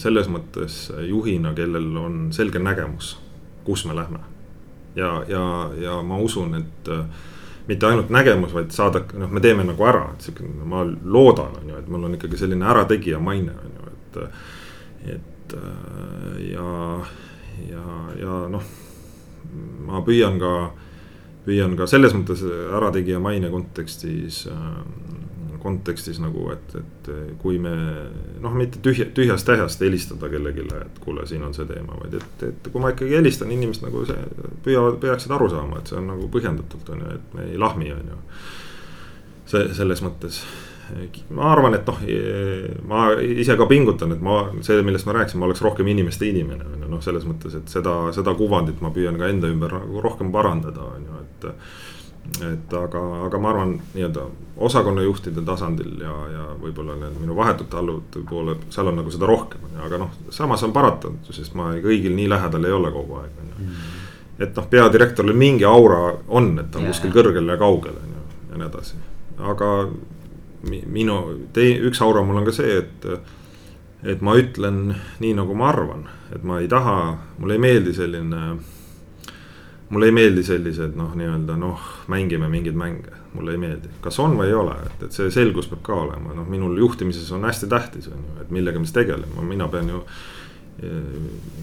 [0.00, 3.16] selles mõttes juhina, kellel on selge nägemus,
[3.66, 4.35] kus me lähme
[4.96, 5.46] ja, ja,
[5.80, 7.04] ja ma usun, et äh,
[7.66, 11.70] mitte ainult nägemus, vaid saada, noh, me teeme nagu ära, et sihuke, ma loodan, on
[11.72, 14.20] ju, et mul on ikkagi selline ärategija maine, on ju, et.
[15.14, 17.00] et äh, ja,
[17.70, 17.84] ja,
[18.18, 18.64] ja noh,
[19.86, 20.52] ma püüan ka,
[21.46, 24.80] püüan ka selles mõttes ärategija maine kontekstis äh,
[25.66, 27.10] kontekstis nagu, et, et
[27.42, 27.72] kui me
[28.42, 32.46] noh, mitte tühja, tühjast tähest helistada kellelegi, et kuule, siin on see teema, vaid et,
[32.50, 34.22] et kui ma ikkagi helistan inimest nagu see,
[34.66, 37.90] püüavad, peaksid aru saama, et see on nagu põhjendatult on ju, et me ei lahmi,
[37.96, 38.22] on ju.
[39.50, 40.40] see selles mõttes
[41.34, 41.98] ma arvan, et noh,
[42.86, 46.66] ma ise ka pingutan, et ma, see, millest ma rääkisin, ma oleks rohkem inimeste inimene,
[46.74, 50.04] on ju, noh, selles mõttes, et seda, seda kuvandit ma püüan ka enda ümber nagu
[50.04, 51.50] rohkem parandada, on ju, et.
[52.46, 58.22] Et aga, aga ma arvan, nii-öelda osakonnajuhtide tasandil ja, ja võib-olla need minu vahetute alluvate
[58.28, 62.28] poole, seal on nagu seda rohkem, aga noh, samas on paratamatu, sest ma kõigil nii
[62.32, 63.66] lähedal ei ole kogu aeg, on ju.
[63.66, 63.94] Mm.
[64.46, 68.14] et noh, peadirektoril mingi aura on, et ta on ja, kuskil kõrgel ja kaugel, on
[68.16, 69.00] ju, ja nii edasi,
[69.52, 69.72] aga
[70.70, 71.18] minu,
[71.56, 73.10] tei-, üks aura mul on ka see, et.
[74.06, 76.04] et ma ütlen nii, nagu ma arvan,
[76.34, 78.42] et ma ei taha, mulle ei meeldi selline.
[79.90, 84.34] Mulle ei meeldi sellised noh, nii-öelda noh, mängime mingeid mänge, mulle ei meeldi, kas on
[84.38, 87.68] või ei ole, et, et see selgus peab ka olema, noh, minul juhtimises on hästi
[87.70, 90.02] tähtis, on ju, et millega me siis tegeleme, mina pean ju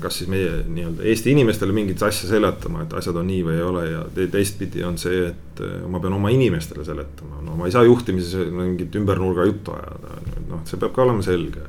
[0.01, 3.65] kas siis meie nii-öelda Eesti inimestele mingit asja seletama, et asjad on nii või ei
[3.65, 3.99] ole ja
[4.33, 8.49] teistpidi on see, et äh, ma pean oma inimestele seletama, no ma ei saa juhtimises
[8.49, 10.17] mingit ümbernurga juttu ajada,
[10.49, 11.67] noh, see peab ka olema selge.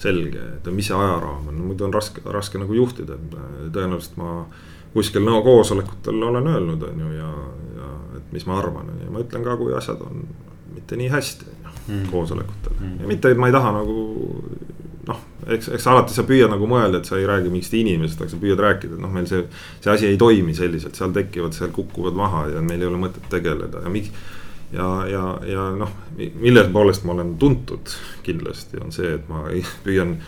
[0.00, 3.18] selge, et mis see ajaraam on, muidu on raske, raske nagu juhtida,
[3.74, 4.30] tõenäoliselt ma
[4.94, 7.30] kuskil no koosolekutel olen öelnud, on ju, ja,
[7.76, 10.24] ja et mis ma arvan, on ju, ma ütlen ka, kui asjad on
[10.74, 12.06] mitte nii hästi, on ju, mm.
[12.10, 12.98] koosolekutel mm.
[13.02, 14.04] ja mitte, et ma ei taha nagu
[15.10, 18.32] noh, eks, eks alati sa püüad nagu mõelda, et sa ei räägi mingist inimesest, aga
[18.32, 19.46] sa püüad rääkida, et noh, meil see.
[19.80, 23.30] see asi ei toimi selliselt, seal tekivad, seal kukuvad maha ja meil ei ole mõtet
[23.32, 24.12] tegeleda ja miks.
[24.74, 27.90] ja, ja, ja noh, mille poolest ma olen tuntud
[28.26, 29.48] kindlasti on see, et ma
[29.86, 30.18] püüan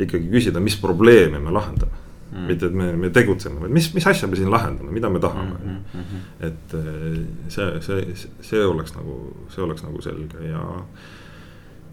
[0.00, 2.46] ikkagi küsida, mis probleeme me lahendame mm..
[2.46, 5.56] mitte, et me, me tegutseme, vaid mis, mis asja me siin lahendame, mida me tahame
[5.58, 5.78] mm.
[5.94, 6.26] -hmm.
[6.48, 9.20] et eh, see, see, see oleks nagu,
[9.54, 10.64] see oleks nagu selge ja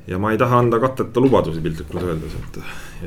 [0.08, 2.60] ja ma ei taha anda katteta lubadusi piltlikult öeldes, et,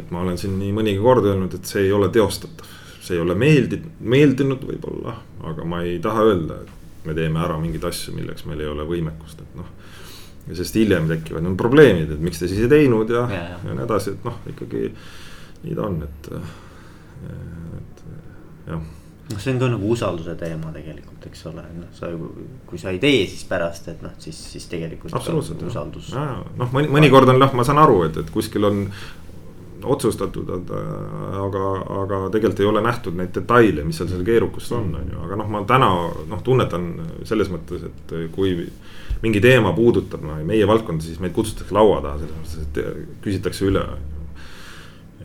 [0.02, 2.76] et ma olen siin nii mõnigi kord öelnud, et see ei ole teostatav.
[3.00, 5.14] see ei ole meeldi-, meeldinud võib-olla,
[5.48, 8.84] aga ma ei taha öelda, et me teeme ära mingeid asju, milleks meil ei ole
[8.84, 9.70] võimekust, et noh.
[10.52, 13.60] sest hiljem tekivad need probleemid, et miks te siis ei teinud ja, ja, ja.
[13.64, 14.90] ja nii edasi, et noh, ikkagi
[15.64, 16.30] nii ta on, et,
[17.28, 18.02] et
[18.70, 18.88] jah
[19.30, 22.30] noh, see on ka nagu usalduse teema tegelikult, eks ole, noh, sa ju,
[22.68, 25.14] kui sa ei tee, siis pärast, et noh, siis, siis tegelikult.
[25.16, 26.12] absoluutselt, usaldus.
[26.14, 28.84] noh, mõni, mõnikord on jah, ma saan aru, et, et kuskil on
[29.80, 30.50] otsustatud,
[31.40, 31.68] aga,
[32.02, 35.40] aga tegelikult ei ole nähtud neid detaile, mis seal seal keerukust on, on ju, aga
[35.40, 35.88] noh, ma täna
[36.28, 36.90] noh, tunnetan
[37.28, 38.52] selles mõttes, et kui
[39.22, 43.68] mingi teema puudutab no, meie valdkonda, siis meid kutsutakse laua taha, selles mõttes, et küsitakse
[43.70, 44.28] üle, on ju.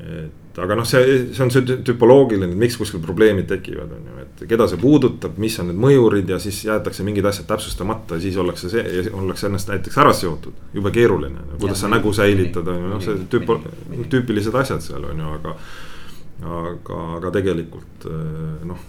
[0.05, 4.05] et et aga noh, see, see on see tüpoloogiline, et miks kuskil probleemid tekivad, on
[4.07, 8.15] ju, et keda see puudutab, mis on need mõjurid ja siis jäetakse mingid asjad täpsustamata
[8.15, 10.55] ja siis ollakse see ja ollakse ennast näiteks ära seotud.
[10.73, 13.59] jube keeruline, kuidas sa nägu säilitad, on ju, noh, see tüpo-,
[14.13, 15.55] tüüpilised asjad seal on ju, aga.
[16.55, 18.07] aga, aga tegelikult
[18.69, 18.79] noh,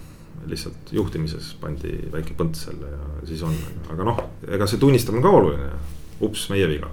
[0.47, 3.55] lihtsalt juhtimises pandi väike põnts selle ja siis on,
[3.91, 5.69] aga noh, ega see tunnistamine on ka oluline.
[6.23, 6.87] ups, meie viga,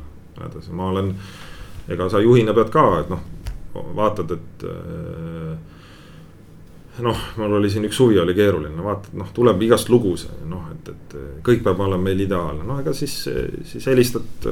[0.75, 1.14] ma olen,
[1.89, 3.22] ega sa juhina pead ka, et noh
[3.75, 5.57] vaatad, et äh,
[7.03, 10.14] noh, mul oli siin üks suvi oli keeruline, vaatad, noh, tuleb igast lugu
[10.51, 11.16] noh, et, et
[11.47, 13.16] kõik peab olema meil ideaalne, no ega siis,
[13.70, 14.49] siis helistad.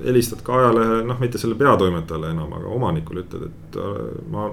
[0.00, 3.98] helistad ka ajalehe, noh, mitte selle peatoimetajale enam, aga omanikule ütled, et äh,
[4.32, 4.48] ma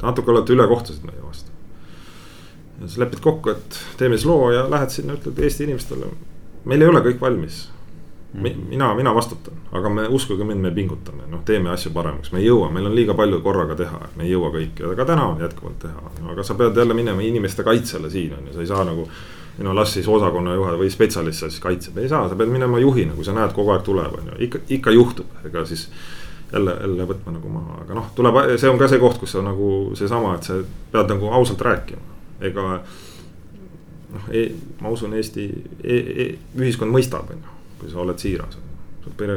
[0.00, 1.50] natuke olete ülekohtused meie vastu.
[2.78, 6.08] ja siis lepid kokku, et teeme siis loo ja lähed sinna, ütled Eesti inimestele,
[6.64, 7.66] meil ei ole kõik valmis
[8.32, 12.46] mina, mina vastutan, aga me uskuge mind, me pingutame, noh, teeme asju paremaks, me ei
[12.48, 15.78] jõua, meil on liiga palju korraga teha, me ei jõua kõike, aga täna on jätkuvalt
[15.86, 19.08] teha, aga sa pead jälle minema inimeste kaitsele siin on ju, sa ei saa nagu.
[19.58, 23.14] no las siis osakonna juhataja või spetsialist siis kaitseb, ei saa, sa pead minema juhina,
[23.14, 25.88] kui sa näed, kogu aeg tuleb, on ju, ikka, ikka juhtub, ega siis.
[26.52, 29.42] jälle, jälle võtma nagu maha, aga noh, tuleb, see on ka see koht, kus sa
[29.42, 30.60] nagu seesama, et sa
[30.92, 32.82] pead nagu ausalt rääkima, ega.
[34.12, 34.48] noh, e,
[34.80, 35.44] ma usun, Eesti
[35.82, 38.58] e, e, ühiskond mõistab, on ju kui sa oled siiras.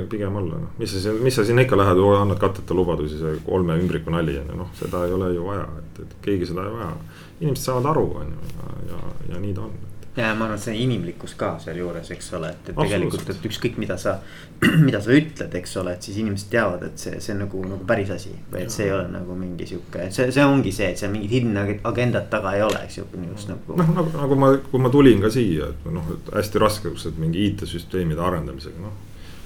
[0.10, 3.38] pigem olla, noh, mis sa siin, mis sa sinna ikka lähed, annad katteta lubadusi, see
[3.46, 6.66] kolme ümbriku nali on ju, noh, seda ei ole ju vaja, et, et keegi seda
[6.68, 6.92] ei vaja.
[7.40, 9.78] inimesed saavad aru, on ju, ja, ja, ja nii ta on
[10.16, 13.78] ja ma arvan, et see inimlikkus ka sealjuures, eks ole, et, et tegelikult, et ükskõik,
[13.80, 14.18] mida sa,
[14.88, 17.88] mida sa ütled, eks ole, et siis inimesed teavad, et see, see on nagu, nagu
[17.88, 18.34] päris asi.
[18.52, 21.32] või et see ei ole nagu mingi sihuke, see, see ongi see, et seal mingit
[21.38, 23.78] hidden agendat taga ei ole, eks ju, just nagu.
[23.80, 27.08] noh, nagu, nagu ma, kui ma tulin ka siia, et noh, et hästi raske, kus,
[27.08, 29.00] et mingi IT-süsteemide arendamisega, noh.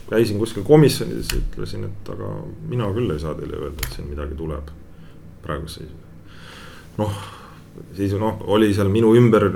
[0.09, 2.33] käisin kuskil komisjonis, ütlesin, et aga
[2.65, 4.73] mina küll ei saa teile öelda, et siin midagi tuleb
[5.45, 6.13] praeguse seisuga.
[6.97, 7.25] noh,
[7.93, 9.51] siis noh, oli seal minu ümber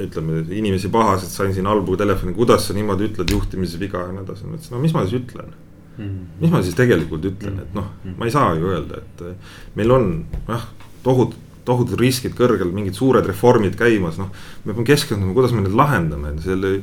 [0.00, 4.24] ütleme inimesi pahased, sain siin halbu telefoni, kuidas sa niimoodi ütled, juhtimises viga ja nii
[4.24, 5.54] edasi, ma ütlesin, no mis ma siis ütlen
[5.96, 6.20] mm..
[6.40, 8.18] mis ma siis tegelikult ütlen, et noh, mm.
[8.18, 10.12] ma ei saa ju öelda, et eh, meil on
[10.48, 10.68] jah,
[11.06, 14.28] tohutud tohutud riskid kõrgel, mingid suured reformid käimas, noh.
[14.64, 16.74] me peame keskenduma, kuidas me need lahendame, selle,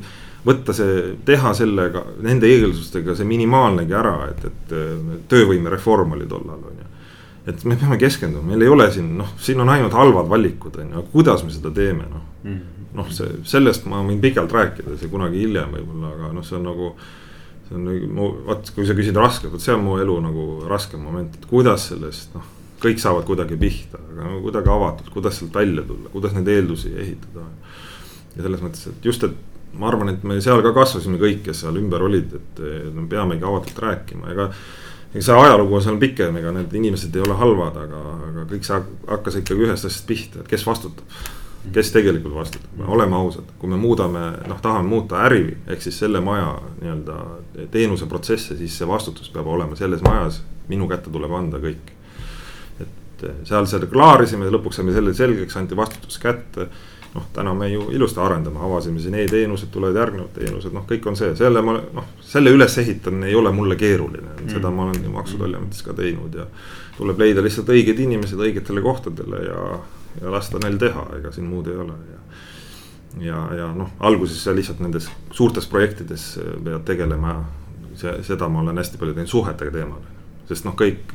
[0.42, 4.74] võtta see, teha sellega, nende eeldustega see minimaalnegi ära, et, et
[5.30, 6.88] töövõimereform oli tollal, on ju
[7.52, 10.92] et me peame keskenduma, meil ei ole siin noh, siin on ainult halvad valikud, on
[10.92, 12.81] ju, aga kuidas me seda teeme, noh mm -hmm..
[12.96, 16.66] Noh, see, sellest ma võin pikalt rääkida, see kunagi hiljem võib-olla, aga noh, see on
[16.68, 16.88] nagu.
[17.68, 20.48] see on nagu, mu, vot kui sa küsid raske, vot see on mu elu nagu
[20.70, 22.50] raskem moment, et kuidas sellest noh.
[22.82, 26.92] kõik saavad kuidagi pihta, aga no kuidagi avatud, kuidas sealt välja tulla, kuidas neid eeldusi
[26.92, 27.46] ehitada.
[28.36, 31.62] ja selles mõttes, et just, et ma arvan, et me seal ka kasvasime kõik, kes
[31.64, 32.62] seal ümber olid, et
[32.92, 34.50] me peamegi avatult rääkima, ega
[35.12, 38.66] ega see ajalugu on seal pikem, ega need inimesed ei ole halvad, aga, aga kõik
[38.66, 38.78] see
[39.10, 41.04] hakkas ikkagi ühest asjast pihta, et kes vastutab.
[41.72, 46.20] Kes tegelikult vastutab, oleme ausad, kui me muudame, noh, tahame muuta äri, ehk siis selle
[46.20, 47.18] maja nii-öelda
[47.70, 51.92] teenuseprotsesse, siis see vastutus peab olema selles majas, minu kätte tuleb anda kõik.
[52.82, 56.68] et seal selle klaarisime, lõpuks saime selle selgeks, anti vastutus kätte
[57.14, 61.18] noh, täna me ju ilusti arendame, avasime siin e-teenused, tulevad järgnevad teenused, noh, kõik on
[61.18, 65.12] see, selle ma noh, selle ülesehitamine ei ole mulle keeruline mm., seda ma olen ju
[65.12, 66.46] Maksu- ja Tolliametis ka teinud ja.
[66.96, 69.66] tuleb leida lihtsalt õiged inimesed õigetele kohtadele ja,
[70.20, 72.20] ja lasta neil teha, ega siin muud ei ole ja.
[73.28, 76.26] ja, ja noh, alguses sa lihtsalt nendes suurtes projektides
[76.64, 77.38] pead tegelema,
[77.94, 80.02] see, seda ma olen hästi palju teinud suhetega teemal
[80.48, 81.14] sest noh, kõik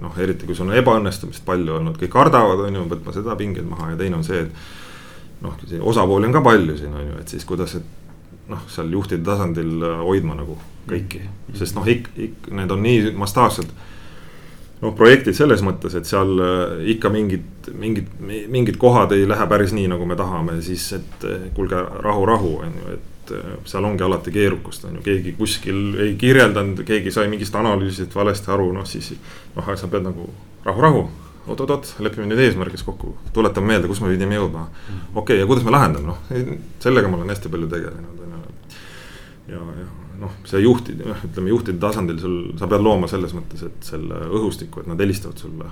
[0.00, 3.66] noh, eriti kui sul on ebaõnnestumist palju olnud, kõik kardavad, on ju, võtma seda pingeid
[3.68, 5.56] maha ja teine on see, et noh,
[5.92, 9.84] osapooli on ka palju siin on ju, et siis kuidas, et noh, seal juhtide tasandil
[9.84, 10.56] äh, hoidma nagu
[10.88, 11.22] kõiki,
[11.58, 13.72] sest noh, ikka, ikka need on nii mastaapsed.
[14.82, 19.74] Noh, projektid selles mõttes, et seal äh, ikka mingid, mingid, mingid kohad ei lähe päris
[19.76, 23.32] nii, nagu me tahame, siis et äh, kuulge, rahu, rahu on ju, et
[23.68, 28.54] seal ongi alati keerukust, on ju, keegi kuskil ei kirjeldanud, keegi sai mingist analüüsist valesti
[28.54, 29.12] aru, noh siis.
[29.56, 30.30] noh, sa pead nagu
[30.64, 31.08] rahu, rahu
[31.48, 34.66] oot-oot-oot, lepime nüüd eesmärgis kokku, tuletame meelde, kus me pidime jõudma.
[34.68, 38.76] okei okay,, ja kuidas me lahendame, noh, sellega ma olen hästi palju tegelenud, on ju.
[39.54, 43.90] ja, ja noh, see juhtide, ütleme juhtide tasandil sul, sa pead looma selles mõttes, et
[43.90, 45.70] selle õhustiku, et nad helistavad sulle.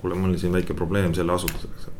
[0.00, 1.92] kuule, mul on siin väike probleem selle asutusega,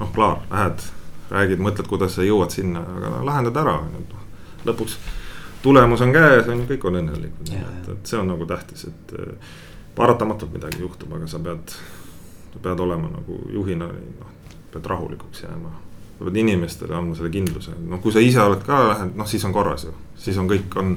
[0.00, 0.82] noh, klaar, lähed,
[1.30, 4.26] räägid, mõtled, kuidas sa jõuad sinna, aga no lahendad ära, noh.
[4.68, 4.98] lõpuks
[5.62, 9.16] tulemus on käes, on ju, kõik on õnnelikud, et, et see on nagu tähtis, et
[9.96, 11.72] paratamatult midagi juhtub, aga sa pead
[12.56, 13.86] sa pead olema nagu juhina,
[14.20, 14.30] noh,
[14.72, 15.70] pead rahulikuks jääma.
[16.18, 18.78] sa pead inimestele andma selle kindluse, noh, kui sa ise oled ka
[19.12, 20.96] noh, siis on korras ju, siis on kõik on.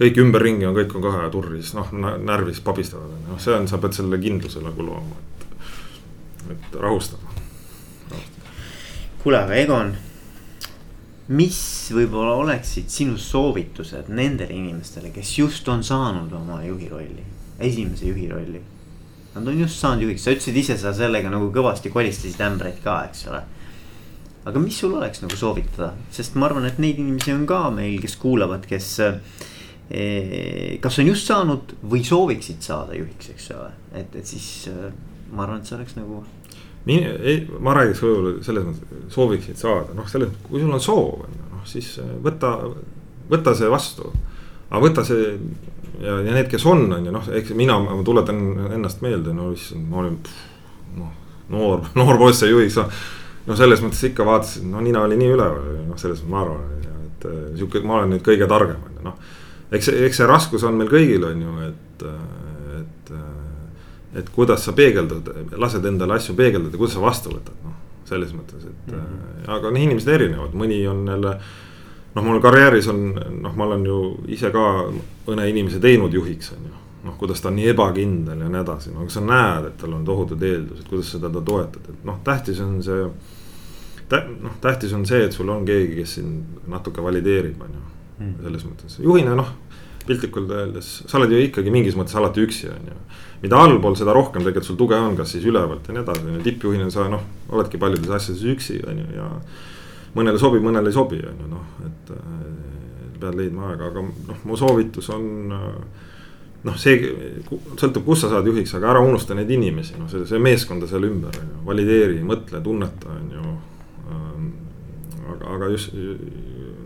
[0.00, 3.96] Kõik ümberringi on, kõik on kohe turris, noh närvis pabistavad, noh, see on, sa pead
[3.96, 5.46] selle kindluse nagu looma, et,
[6.56, 7.36] et rahustama,
[8.12, 8.54] rahustama..
[9.22, 9.96] kuule, aga Egon
[11.26, 11.58] mis
[11.96, 17.26] võib-olla oleksid sinu soovitused nendele inimestele, kes just on saanud oma juhi rolli,
[17.58, 18.62] esimese juhi rolli
[19.36, 23.02] Nad on just saanud juhiks, sa ütlesid ise, sa sellega nagu kõvasti kolistasid ämbreid ka,
[23.10, 23.42] eks ole.
[24.46, 27.98] aga mis sul oleks nagu soovitada, sest ma arvan, et neid inimesi on ka meil,
[28.00, 29.18] kes kuulavad, kes eh,.
[30.82, 34.88] Kas on just saanud või sooviksid saada juhiks, eks ole, et, et siis eh,
[35.30, 36.24] ma arvan, et see oleks nagu.
[36.86, 36.98] nii,
[37.32, 41.62] ei, ma räägiks võib-olla selles mõttes, sooviksid saada, noh, selles, kui sul on soov, noh
[41.70, 42.56] siis võta,
[43.30, 44.12] võta see vastu.
[44.70, 45.38] aga võta see
[46.00, 48.40] ja, ja need, kes on, on ju noh, eks mina, ma tuletan
[48.74, 50.18] ennast meelde, no issand, ma olin
[50.96, 51.12] noh,
[51.52, 52.78] noor, noor poiss sai juhiks.
[53.46, 56.92] no selles mõttes ikka vaatasin, no nina oli nii üleval, noh, selles mõttes ma arvan,
[57.06, 59.34] et äh, sihuke, ma olen nüüd kõige targem, on ju, noh.
[59.70, 62.06] Eks, eks see raskus on meil kõigil, on ju, et,
[62.80, 63.12] et,
[64.22, 67.76] et kuidas sa peegeldad, lased endale asju peegeldada, kuidas sa vastu võtad, noh.
[68.06, 69.46] selles mõttes, et mm -hmm.
[69.58, 71.38] aga noh, inimesed erinevad, mõni on jälle
[72.16, 74.00] noh, mul karjääris on, noh, ma olen ju
[74.32, 74.64] ise ka
[75.26, 76.76] mõne inimese teinud juhiks, on ju.
[77.06, 79.92] noh, kuidas ta on nii ebakindel ja nii edasi, no aga sa näed, et tal
[79.94, 83.10] on tohutud eeldused, kuidas sa teda toetad, et noh, tähtis on see.
[84.10, 87.84] noh, tähtis on see, et sul on keegi, kes sind natuke valideerib, on ju,
[88.18, 88.34] hmm.
[88.42, 89.54] selles mõttes, juhina noh
[90.06, 92.98] piltlikult öeldes, sa oled ju ikkagi mingis mõttes alati üksi, on ju.
[93.42, 96.36] mida allpool, seda rohkem tegelikult sul tuge on, kas siis ülevalt ja nii edasi, on
[96.38, 99.28] ju, tippjuhina sa noh, oledki paljudes asjades üksi, on ju, ja
[100.16, 102.34] mõnele sobib, mõnele ei sobi, on ju noh, et äh,
[103.20, 105.30] pead leidma aega, aga noh, mu soovitus on.
[105.56, 106.04] Äh,
[106.66, 106.98] noh, see
[107.78, 111.04] sõltub, kus sa saad juhiks, aga ära unusta neid inimesi, noh, see, see meeskonda seal
[111.06, 113.56] ümber on ju, valideeri, mõtle, tunneta, on ju.
[114.06, 114.48] Ähm,
[115.34, 115.94] aga, aga just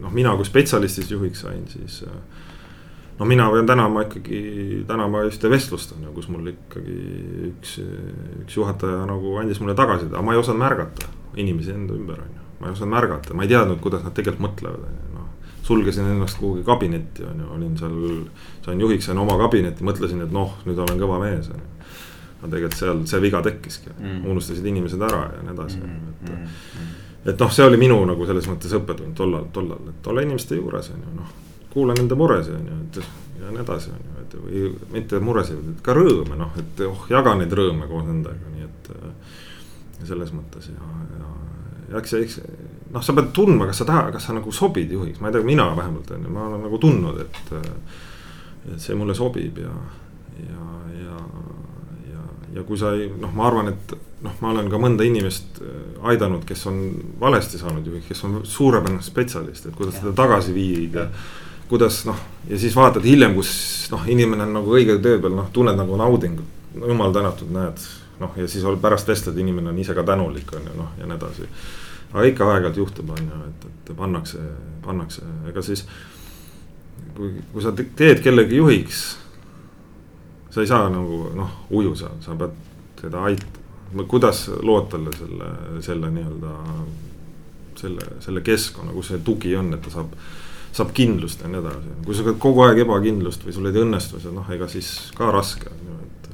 [0.00, 2.18] noh, mina kui spetsialistist juhiks sain, siis äh,
[3.18, 6.98] no mina pean tänama ikkagi, tänama ühte vestlust on ju, kus mul ikkagi
[7.52, 7.78] üks,
[8.44, 12.30] üks juhataja nagu andis mulle tagasiside, aga ma ei osanud märgata inimesi enda ümber on
[12.36, 15.54] ju ma ei osanud märgata, ma ei teadnud, kuidas nad tegelikult mõtlevad, on ju, noh.
[15.64, 17.94] sulgesin ennast kuhugi kabinetti, on ju, olin seal,
[18.66, 21.70] sain juhiks, sain oma kabinetti, mõtlesin, et noh, nüüd olen kõva mees, on ju
[22.40, 26.30] aga tegelikult seal see viga tekkiski mm., unustasid inimesed ära ja nii edasi mm., et
[26.32, 26.52] mm..
[27.24, 30.90] Et noh, see oli minu nagu selles mõttes õppetund tollal, tollal, et olla inimeste juures
[30.94, 31.34] on ju noh,
[31.72, 33.00] kuula nende muresid on ju, et
[33.40, 34.64] ja nii edasi on ju, et või
[34.94, 38.92] mitte muresid, ka rõõme noh, et oh, jaga neid rõõme koos nendega, nii et.
[40.08, 40.86] selles mõttes ja,
[41.20, 41.30] ja,
[41.90, 42.38] ja eks eks
[42.94, 45.44] noh, sa pead tundma, kas sa tahad, kas sa nagu sobid juhiks, ma ei tea,
[45.44, 47.52] mina vähemalt on ju, ma olen nagu tundnud, et.
[48.70, 49.70] et see mulle sobib ja,
[50.44, 50.64] ja,
[51.00, 51.20] ja
[52.54, 53.94] ja kui sa ei, noh, ma arvan, et
[54.24, 55.76] noh, ma olen ka mõnda inimest äh,
[56.12, 56.80] aidanud, kes on
[57.20, 61.06] valesti saanud juhiks, kes on suurepärane spetsialist, et kuidas teda tagasi viia.
[61.70, 62.18] kuidas noh,
[62.50, 63.52] ja siis vaatad hiljem, kus
[63.92, 66.58] noh, inimene on nagu õige töö peal, noh, tunned nagu naudingut.
[66.74, 67.86] no jumal tänatud, näed,
[68.20, 71.16] noh, ja siis pärast vestled, inimene on ise ka tänulik, on ju, noh, ja nii
[71.16, 71.48] edasi.
[72.12, 74.42] aga ikka aeg-ajalt juhtub, on ju, et, et pannakse,
[74.82, 75.86] pannakse, ega siis.
[77.14, 79.20] kui, kui sa teed kellegi juhiks
[80.50, 82.54] sa ei saa nagu noh, uju seal, sa pead
[83.00, 85.50] teda aitama, kuidas lood talle selle,
[85.84, 86.54] selle nii-öelda.
[87.80, 90.10] selle, selle keskkonna, kus see tugi on, et ta saab,
[90.76, 94.32] saab kindlust ja nii edasi, kui sa kogu aeg ebakindlust või sul ei õnnestu see
[94.36, 96.28] noh, ega siis ka raske on ju, et.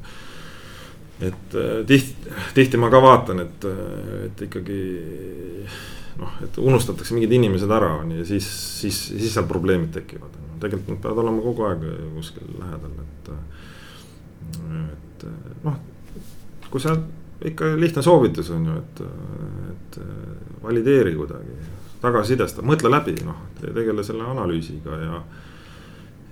[1.28, 3.68] et äh, tihti, tihti ma ka vaatan, et,
[4.26, 4.80] et ikkagi
[6.18, 8.48] noh, et unustatakse mingid inimesed ära on ju ja siis,
[8.80, 10.34] siis, siis seal probleemid tekivad.
[10.60, 11.86] tegelikult nad peavad olema kogu aeg
[12.16, 13.30] kuskil lähedal, et
[14.92, 15.26] et
[15.64, 15.78] noh,
[16.70, 16.96] kui sa
[17.46, 19.02] ikka lihtne soovitus on ju, et,
[19.72, 19.98] et
[20.62, 21.56] valideeri kuidagi,
[22.02, 25.22] tagasisidesta, mõtle läbi, noh, tegele selle analüüsiga ja.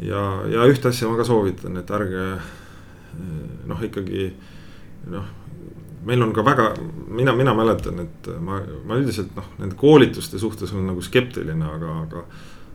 [0.00, 0.24] ja,
[0.56, 2.26] ja ühte asja ma ka soovitan, et ärge
[3.68, 4.28] noh, ikkagi
[5.12, 5.32] noh
[6.04, 6.74] meil on ka väga,
[7.08, 11.94] mina, mina mäletan, et ma, ma üldiselt noh, nende koolituste suhtes olen nagu skeptiline, aga,
[12.04, 12.24] aga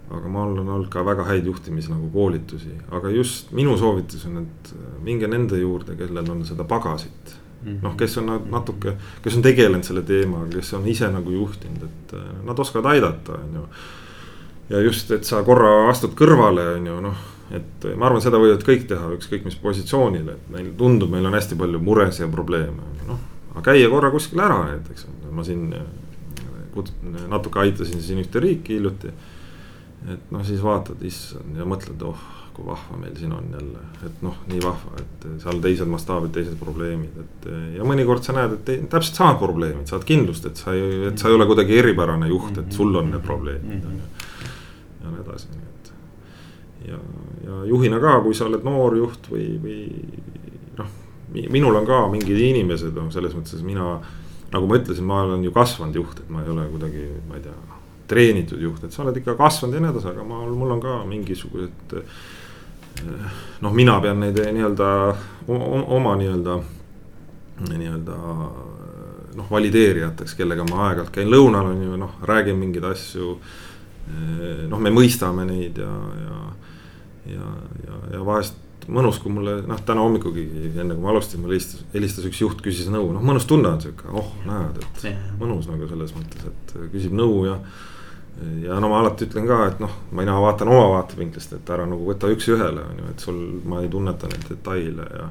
[0.10, 4.42] aga mul on olnud ka väga häid juhtimis nagu koolitusi, aga just minu soovitus on,
[4.42, 4.74] et
[5.06, 7.80] minge nende juurde, kellel on seda pagasit -hmm..
[7.82, 12.14] noh, kes on natuke, kes on tegelenud selle teemaga, kes on ise nagu juhtinud, et
[12.18, 13.66] äh, nad oskavad aidata, on ju.
[14.70, 17.24] ja just, et sa korra astud kõrvale, on ju, noh,
[17.56, 21.38] et ma arvan, seda võivad kõik teha, ükskõik mis positsioonil, et meil tundub, meil on
[21.38, 23.26] hästi palju muresid ja probleeme, noh.
[23.56, 25.90] aga käia korra kuskil ära näiteks, ma siin äh,
[27.30, 29.12] natuke aitasin siin ühte riiki hiljuti
[30.08, 32.28] et noh, siis vaatad, issand ja mõtled, oh
[32.60, 36.58] kui vahva meil siin on jälle, et noh, nii vahva, et seal teised mastaabid, teised
[36.60, 37.48] probleemid, et.
[37.78, 41.22] ja mõnikord sa näed, et te, täpselt samad probleemid, saad kindlust, et sa ei, et
[41.22, 44.28] sa ei ole kuidagi eripärane juht, et sul on need probleemid on ju.
[45.00, 45.92] ja nii edasi, nii et.
[46.92, 47.02] ja,
[47.48, 49.80] ja juhina ka, kui sa oled noor juht või, või
[50.80, 50.94] noh,
[51.56, 54.00] minul on ka mingid inimesed, noh, selles mõttes mina.
[54.52, 57.46] nagu ma ütlesin, ma olen ju kasvanud juht, et ma ei ole kuidagi, ma ei
[57.48, 57.79] tea
[58.10, 61.00] treenitud juht, et sa oled ikka kasvanud ja nii edasi, aga ma, mul on ka
[61.10, 61.96] mingisugused.
[62.00, 64.90] Eh, noh, mina pean neid nii-öelda
[65.48, 66.60] oma nii-öelda,
[67.70, 68.18] nii-öelda
[69.40, 73.36] noh, valideerijateks, kellega ma aeg-ajalt käin lõunal on ju noh, räägin mingeid asju.
[74.10, 75.94] Eh, noh, me mõistame neid ja,
[76.26, 76.40] ja,
[77.36, 77.54] ja,
[77.86, 81.84] ja, ja vahest mõnus, kui mulle noh, täna hommikugi enne kui ma alustasin, mulle helistas,
[81.94, 85.88] helistas üks juht, küsis nõu, noh mõnus tunne on sihuke, oh näed, et mõnus nagu
[85.90, 87.60] selles mõttes, et küsib nõu ja
[88.64, 92.06] ja no ma alati ütlen ka, et noh, mina vaatan oma vaatevinklist, et ära nagu
[92.08, 95.28] võta üks-ühele on ju, et sul, ma ei tunneta neid detaile ja.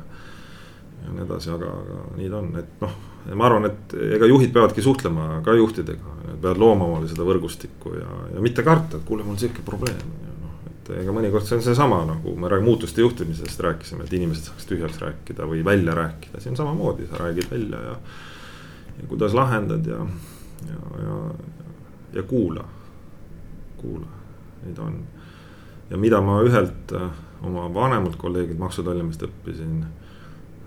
[1.05, 2.95] ja nii edasi, aga, aga nii ta on, et noh,
[3.33, 6.17] ma arvan, et ega juhid peavadki suhtlema ka juhtidega.
[6.39, 10.29] peavad looma omale seda võrgustikku ja, ja mitte karta, et kuule, mul sihuke probleem on
[10.29, 14.17] ju noh, et ega mõnikord see on seesama nagu me räägime muutuste juhtimisest rääkisime, et
[14.21, 18.01] inimesed saaks tühjaks rääkida või välja rääkida, see on samamoodi, sa räägid välja ja.
[19.01, 20.03] ja kuidas lahendad ja,
[20.69, 21.23] ja, ja,
[22.19, 22.69] ja kuula
[23.81, 24.07] kuula,
[24.65, 24.99] neid on.
[25.91, 27.11] ja mida ma ühelt äh,
[27.43, 29.85] oma vanemalt kolleegilt Maksu- Tolliametilt õppisin.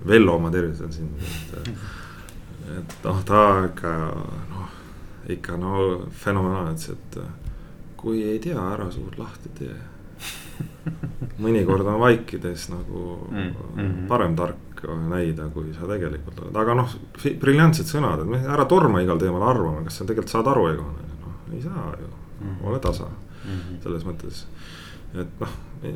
[0.08, 1.68] Vello, ma tervitan sind, et,
[2.80, 3.92] et noh, ta ikka
[4.50, 4.72] noh,
[5.30, 5.76] ikka no
[6.24, 7.28] fenomenaalne et äh,
[8.02, 9.76] kui ei tea, ära suud lahti tee.
[11.42, 14.08] mõnikord on vaikides nagu mm -hmm.
[14.08, 16.96] parem tark näida, kui sa tegelikult oled, aga noh,
[17.40, 21.54] briljantsed sõnad, et ära torma igal teemal arvama, kas sa tegelikult saad aru, ega noh,
[21.54, 22.21] ei saa ju mm.
[22.64, 23.84] Ole tasa mm -hmm.
[23.84, 24.46] selles mõttes.
[25.14, 25.50] et noh,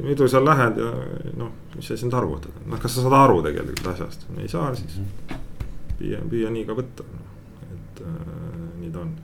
[0.03, 0.91] muidu sa lähed ja
[1.37, 4.97] noh, mis sa sind arvutad, noh, kas sa saad aru tegelikult asjast, ei saa, siis
[4.97, 5.37] mm -hmm.
[5.99, 7.23] püüa, püüa nii ka võtta no.,
[7.73, 9.15] et äh, nii ta on.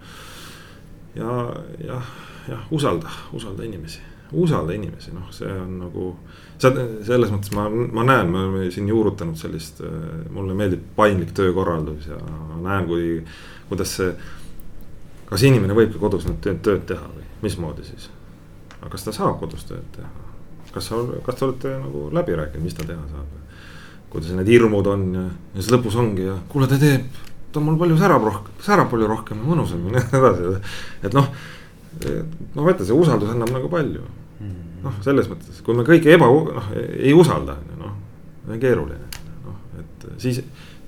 [1.15, 1.53] ja
[1.87, 2.03] jah,
[2.47, 3.99] jah, usalda, usalda inimesi,
[4.31, 6.15] usalda inimesi, noh, see on nagu.
[6.57, 9.81] selles mõttes ma, ma näen, me oleme siin juurutanud sellist,
[10.29, 12.17] mulle meeldib paindlik töökorraldus ja
[12.61, 13.25] näen, kui,
[13.69, 14.15] kuidas see
[15.31, 18.09] kas inimene võibki kodus nüüd tööd, teha või mismoodi siis?
[18.79, 20.09] aga kas ta saab kodus tööd teha?
[20.71, 23.37] kas sa, kas te olete nagu läbi rääkinud, mis ta teha saab?
[24.11, 27.05] kuidas need hirmud on ja, ja siis lõpus ongi ja kuule, ta teeb,
[27.55, 30.73] ta mul palju särab rohkem, särab palju rohkem ja mõnusam ja nii edasi,
[31.07, 31.29] et noh.
[32.55, 34.03] ma mõtlen, see usaldus annab nagu palju.
[34.81, 37.95] noh, selles mõttes, kui me kõike eba, noh ei usalda, noh,
[38.43, 40.41] see on keeruline, noh, et siis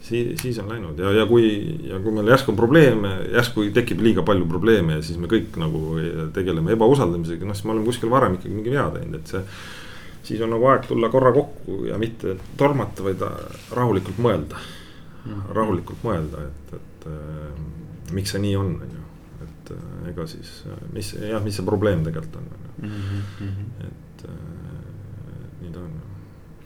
[0.04, 1.46] siis, siis on läinud ja, ja kui,
[1.88, 5.56] ja kui meil järsku on probleeme, järsku tekib liiga palju probleeme ja siis me kõik
[5.62, 5.84] nagu
[6.36, 9.44] tegeleme ebausaldamisega, noh siis me oleme kuskil varem ikkagi mingi vea teinud, et see.
[10.24, 13.24] siis on nagu aeg tulla korra kokku ja mitte tormata, vaid
[13.72, 15.32] rahulikult mõelda mm.
[15.32, 15.56] -hmm.
[15.60, 19.06] rahulikult mõelda, et, et äh, miks see nii on, on ju,
[19.48, 20.52] et äh, ega siis,
[20.94, 22.90] mis jah, mis see probleem tegelikult on, on ju,
[23.46, 23.88] mhm.
[23.88, 24.36] et äh,
[25.62, 25.96] nii ta on,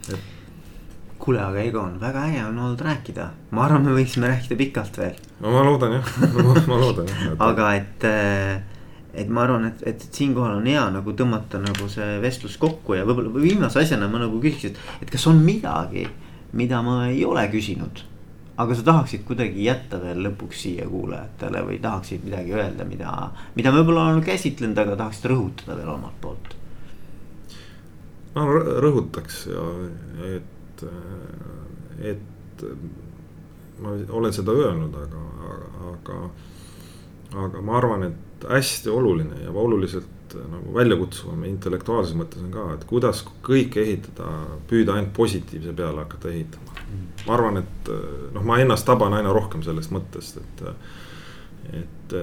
[0.08, 0.37] et
[1.28, 5.18] kuule, aga Egon, väga äge on olnud rääkida, ma arvan, me võiksime rääkida pikalt veel.
[5.42, 6.08] no ma loodan jah
[6.70, 8.62] ma loodan jah aga et, äh,
[9.12, 13.04] et ma arvan, et, et siinkohal on hea nagu tõmmata nagu see vestlus kokku ja
[13.04, 16.06] võib-olla viimase asjana ma nagu küsiks, et, et kas on midagi,
[16.56, 18.06] mida ma ei ole küsinud.
[18.58, 23.12] aga sa tahaksid kuidagi jätta veel lõpuks siia kuulajatele või tahaksid midagi öelda, mida,
[23.54, 26.54] mida me võib-olla oleme käsitlenud, aga tahaksid rõhutada veel omalt poolt?
[28.32, 28.46] ma
[28.80, 29.72] rõhutaks ja,
[30.36, 30.54] et
[30.84, 32.64] et, et
[33.82, 35.24] ma olen seda öelnud, aga,
[35.92, 36.20] aga,
[37.46, 42.84] aga ma arvan, et hästi oluline ja oluliselt nagu väljakutsuvam intellektuaalses mõttes on ka, et
[42.88, 44.28] kuidas kõike ehitada,
[44.68, 46.74] püüda ainult positiivse peale hakata ehitama.
[47.26, 47.90] ma arvan, et
[48.34, 50.62] noh, ma ennast taban aina rohkem sellest mõttest, et,
[51.80, 52.16] et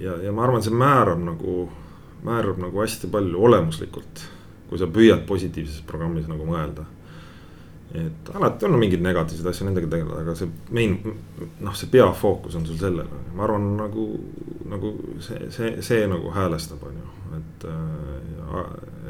[0.00, 1.68] ja, ja ma arvan, see määrab nagu,
[2.26, 4.26] määrab nagu hästi palju olemuslikult,
[4.68, 6.86] kui sa püüad positiivses programmis nagu mõelda
[7.94, 10.96] et alati on mingid negatiivsed asju, nendega tegeleda, aga see main,
[11.62, 14.06] noh, see peafookus on sul sellel, ma arvan, nagu,
[14.70, 17.68] nagu see, see, see nagu häälestab, on ju, et,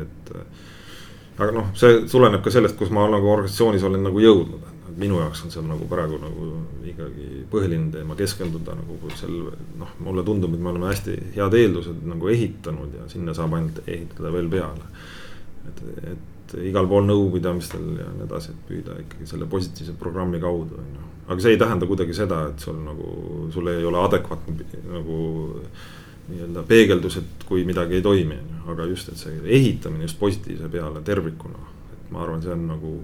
[0.05, 0.35] et.
[1.39, 5.23] aga noh, see tuleneb ka sellest, kus ma nagu organisatsioonis olen nagu jõudnud, et minu
[5.23, 6.51] jaoks on seal nagu praegu nagu
[6.93, 9.41] ikkagi põhiline teema keskenduda nagu seal
[9.81, 13.81] noh, mulle tundub, et me oleme hästi head eeldused nagu ehitanud ja sinna saab ainult
[13.89, 14.93] ehitada veel peale.
[15.65, 16.31] et, et
[16.69, 21.09] igal pool nõupidamistel ja nii edasi, et püüda ikkagi selle positiivse programmi kaudu, on ju.
[21.27, 23.11] aga see ei tähenda kuidagi seda, et sul nagu,
[23.55, 25.19] sul ei ole adekvaatne nagu
[26.29, 30.19] nii-öelda peegeldus, et kui midagi ei toimi, on ju, aga just, et see ehitamine just
[30.21, 31.67] positiivse peale tervikuna.
[31.93, 32.95] et ma arvan, see on nagu,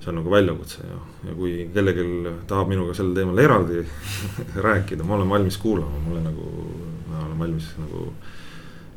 [0.00, 3.82] see on nagu väljakutse ja, ja kui kellelgi tahab minuga sel teemal eraldi
[4.68, 6.50] rääkida, ma olen valmis kuulama, ma olen nagu,
[7.10, 8.08] ma olen valmis nagu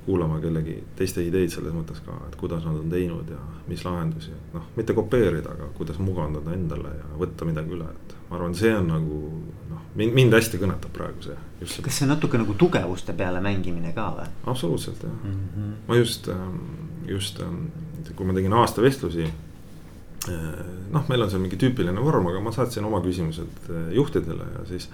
[0.08, 4.32] kuulama kellegi teiste ideid selles mõttes ka, et kuidas nad on teinud ja mis lahendusi,
[4.32, 8.14] et noh, mitte kopeerida, aga kuidas mugandada endale ja võtta midagi üle, et.
[8.30, 9.18] ma arvan, see on nagu
[9.74, 11.36] noh, mind, mind hästi kõnetab praegu see.
[11.60, 14.30] kas see on natuke nagu tugevuste peale mängimine ka või?
[14.54, 15.76] absoluutselt jah mm, -hmm.
[15.90, 16.56] ma just, ähm,
[17.12, 17.68] just ähm,
[18.16, 20.64] kui ma tegin aasta vestlusi äh,
[20.96, 24.66] noh, meil on seal mingi tüüpiline vorm, aga ma saatsin oma küsimused äh, juhtidele ja
[24.72, 24.88] siis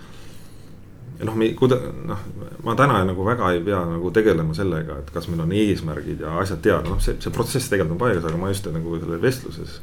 [1.20, 2.26] ja noh, kuida-, noh,
[2.66, 6.36] ma täna nagu väga ei pea nagu tegelema sellega, et kas meil on eesmärgid ja
[6.42, 9.80] asjad teada, noh, see, see protsess tegelikult on paigas, aga ma just nagu selles vestluses.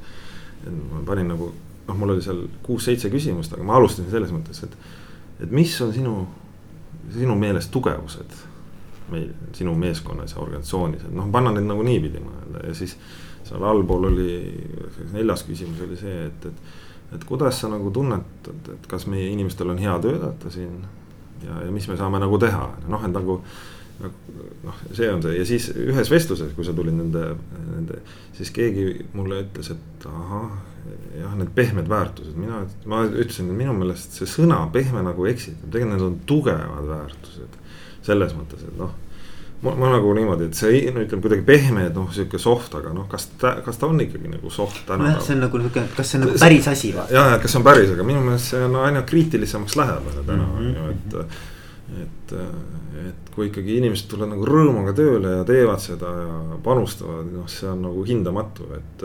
[0.66, 1.52] ma panin nagu,
[1.86, 4.76] noh, mul oli seal kuus-seitse küsimust, aga ma alustasin selles mõttes, et,
[5.46, 6.14] et mis on sinu,
[7.14, 8.38] sinu meelest tugevused.
[9.10, 12.92] meil, sinu meeskonnas ja organisatsioonis, et noh, panna need nagu niipidi mõelda ja siis
[13.42, 14.36] seal allpool oli,
[15.10, 19.72] neljas küsimus oli see, et, et et kuidas sa nagu tunnetad, et kas meie inimestel
[19.72, 20.76] on hea töötada siin
[21.45, 23.41] ja, ja mis me saame nagu teha, noh, et nagu
[24.01, 25.36] noh, see on see.
[25.36, 27.34] Ja siis ühes vestluses, kui sa tulid nende,
[27.68, 28.01] nende,
[28.36, 30.57] siis keegi mulle ütles, et ahah,
[31.18, 35.68] jah, need pehmed väärtused, mina, ma ütlesin, et minu meelest see sõna pehme nagu eksitab,
[35.68, 37.59] tegelikult need on tugevad väärtused.
[38.01, 38.95] selles mõttes, et noh
[39.62, 42.92] ma, ma nagu niimoodi, et see no ütleme kuidagi pehme, et noh, sihuke soft, aga
[42.96, 45.11] noh, kas ta, kas ta on ikkagi nagu soft täna?
[45.11, 47.06] nojah, see on nagu nihuke, kas see on nagu päris asi või?
[47.12, 50.48] jah, et kas see on päris, aga minu meelest see on aina kriitilisemaks lähedale täna
[50.56, 51.18] on ju, et.
[52.00, 52.36] et,
[53.04, 57.68] et kui ikkagi inimesed tulevad nagu rõõmuga tööle ja teevad seda ja panustavad, noh, see
[57.70, 59.04] on nagu hindamatu, et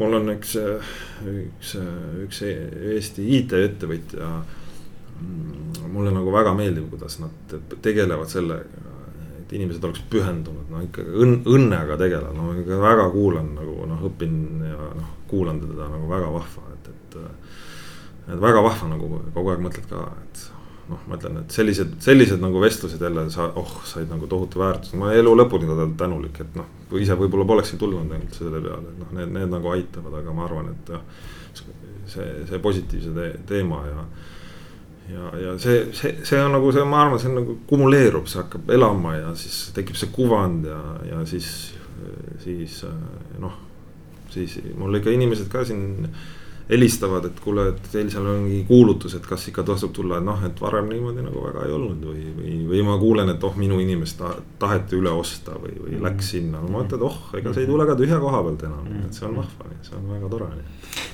[0.00, 0.56] mul on üks,
[1.32, 1.72] üks,
[2.26, 4.30] üks Eesti IT-ettevõtja.
[5.16, 8.95] Mm, mulle nagu väga meeldib, kuidas nad tegelevad sellega
[9.46, 14.02] et inimesed oleks pühendunud, no ikka õnn, õnnega tegelevad, no ikka väga kuulan nagu noh,
[14.08, 14.34] õpin
[14.66, 17.16] ja noh, kuulan teda nagu väga vahva, et, et.
[18.26, 20.42] et väga vahva nagu kogu aeg mõtled ka, et
[20.90, 24.98] noh, ma ütlen, et sellised, sellised nagu vestlused jälle sa, oh, said nagu tohutu väärtuse,
[24.98, 26.68] ma elu lõpuni talle tänulik, et noh.
[26.98, 30.46] ise võib-olla polekski tulnud ainult selle peale, et noh, need, need nagu aitavad, aga ma
[30.46, 31.06] arvan, et jah.
[32.06, 34.02] see, see positiivse te teema ja
[35.12, 38.40] ja, ja see, see, see on nagu see, ma arvan, see on nagu kumuleerub, see
[38.42, 40.80] hakkab elama ja siis tekib see kuvand ja,
[41.10, 41.50] ja siis,
[42.44, 42.82] siis
[43.42, 43.62] noh.
[44.30, 46.08] siis mul ikka inimesed ka siin
[46.68, 50.26] helistavad, et kuule, et teil seal on mingi kuulutus, et kas ikka tasub tulla, et
[50.26, 53.54] noh, et varem niimoodi nagu väga ei olnud või, või, või ma kuulen, et oh,
[53.58, 56.60] minu inimest ta, taheti üle osta või, või mm läks sinna.
[56.60, 59.06] no ma mõtlen, et oh, ega see ei tule ka tühja koha pealt enam mm,
[59.08, 60.48] et see on vahva, see on väga tore.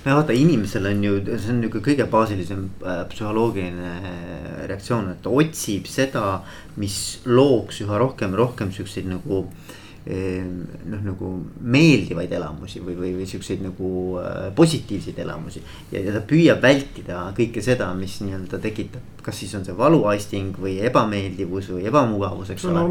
[0.04, 5.28] no vaata, inimesel on ju, see on nihuke kõige baasilisem äh, psühholoogiline äh, reaktsioon, et
[5.30, 6.42] otsib seda,
[6.80, 6.98] mis
[7.28, 11.28] looks üha rohkem, rohkem siukseid nagu äh, noh, nagu
[11.62, 15.62] meeldivaid elamusi või, või, või siukseid nagu äh, positiivseid elamusi.
[15.92, 20.58] ja, ja ta püüab vältida kõike seda, mis nii-öelda tekitab, kas siis on see valuaisting
[20.58, 22.82] või ebameeldivus või ebamugavus, eks ole.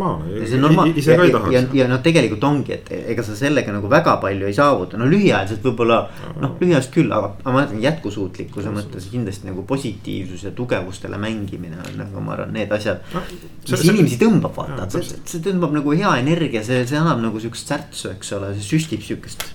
[0.45, 0.95] see on normaalne.
[1.01, 1.51] ise ka ei tahaks.
[1.51, 4.99] ja, ja, ja noh, tegelikult ongi, et ega sa sellega nagu väga palju ei saavuta,
[5.01, 5.99] no lühiajaliselt võib-olla
[6.39, 11.83] noh, lühiajaliselt küll, aga, aga ma ütlen jätkusuutlikkuse mõttes kindlasti nagu positiivsus ja tugevustele mängimine
[11.83, 13.27] on nagu ma arvan, need asjad no,.
[13.27, 17.41] mis see, inimesi tõmbab, vaata, see, see tõmbab nagu hea energia, see, see annab nagu
[17.41, 19.45] sihukest särtsu, eks ole, see süstib sihukest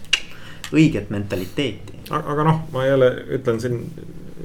[0.75, 2.03] õiget mentaliteeti.
[2.11, 3.83] aga noh, ma jälle ütlen siin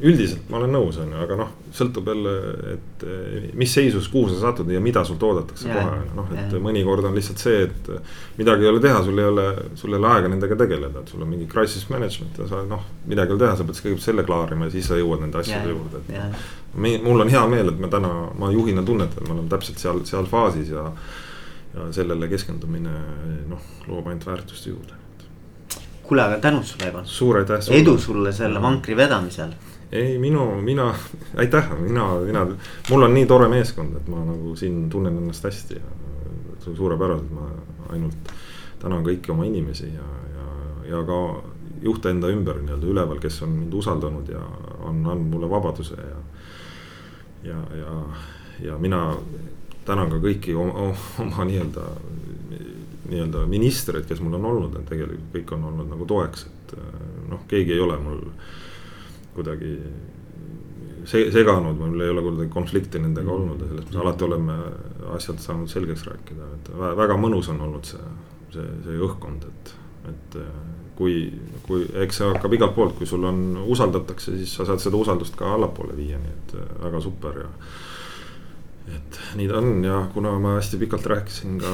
[0.01, 2.31] üldiselt ma olen nõus, on ju, aga noh, sõltub jälle,
[2.73, 6.55] et eh, mis seisus, kuhu sa satud ja mida sult oodatakse ja, kohe, noh, et
[6.55, 6.61] ja.
[6.63, 7.91] mõnikord on lihtsalt see, et.
[8.39, 9.47] midagi ei ole teha, sul ei ole,
[9.77, 12.87] sul ei ole aega nendega tegeleda, et sul on mingi crisis management ja sa noh,
[13.05, 15.75] midagi ei ole teha, sa pead kõigepealt selle klaarima ja siis sa jõuad nende asjade
[15.75, 16.79] juurde, et.
[17.05, 20.01] mul on hea meel, et me täna, ma juhina tunnet, et me oleme täpselt seal,
[20.09, 20.89] seal faasis ja
[21.73, 22.93] ja sellele keskendumine
[23.49, 24.99] noh, loob ainult väärtust juurde.
[26.03, 27.05] kuule, aga tänud sulle, Evan.
[27.05, 27.59] suur aitäh.
[27.71, 29.53] edu sulle selle vankri vedamisel.
[29.91, 30.93] ei, minu, mina,
[31.37, 32.45] aitäh, mina, mina,
[32.89, 37.47] mul on nii tore meeskond, et ma nagu siin tunnen ennast hästi ja suurepäraselt, ma
[37.89, 38.33] ainult
[38.81, 40.45] tänan kõiki oma inimesi ja, ja,
[40.91, 41.17] ja ka
[41.81, 44.41] juhte enda ümber nii-öelda üleval, kes on mind usaldanud ja
[44.79, 46.19] on andnud mulle vabaduse ja.
[47.43, 47.95] ja, ja,
[48.67, 49.01] ja mina
[49.85, 50.91] tänan ka kõiki oma,
[51.25, 51.85] oma nii-öelda,
[53.11, 56.75] nii-öelda ministreid, kes mul on olnud, et tegelikult kõik on olnud nagu toeks, et
[57.31, 58.23] noh, keegi ei ole mul
[59.35, 59.75] kuidagi
[61.05, 64.57] seganud, mul ei ole kuidagi konflikti nendega olnud ja selles mõttes alati oleme
[65.15, 68.11] asjad saanud selgeks rääkida, et väga mõnus on olnud see,
[68.53, 69.73] see, see õhkkond, et,
[70.11, 70.37] et
[70.99, 71.15] kui,
[71.65, 73.41] kui eks see hakkab igalt poolt, kui sul on,
[73.73, 77.49] usaldatakse, siis sa saad seda usaldust ka allapoole viia, nii et väga super ja
[78.87, 81.71] et nii ta on ja kuna ma hästi pikalt rääkisin ka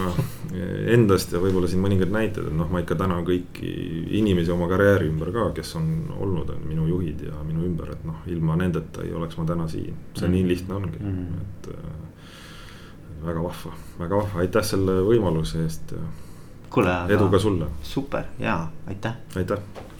[0.93, 3.71] endast ja võib-olla siin mõningad näited, et noh, ma ikka tänan kõiki
[4.19, 5.87] inimesi oma karjääri ümber ka, kes on
[6.17, 9.67] olnud on minu juhid ja minu ümber, et noh, ilma nendeta ei oleks ma täna
[9.71, 9.95] siin.
[10.13, 11.41] see mm nii lihtne ongi mm, -hmm.
[11.41, 17.05] et äh, väga vahva, väga vahva, aitäh selle võimaluse eest ja.
[17.09, 17.65] edu ka sulle.
[17.83, 19.15] super ja aitäh.
[19.35, 19.87] aitäh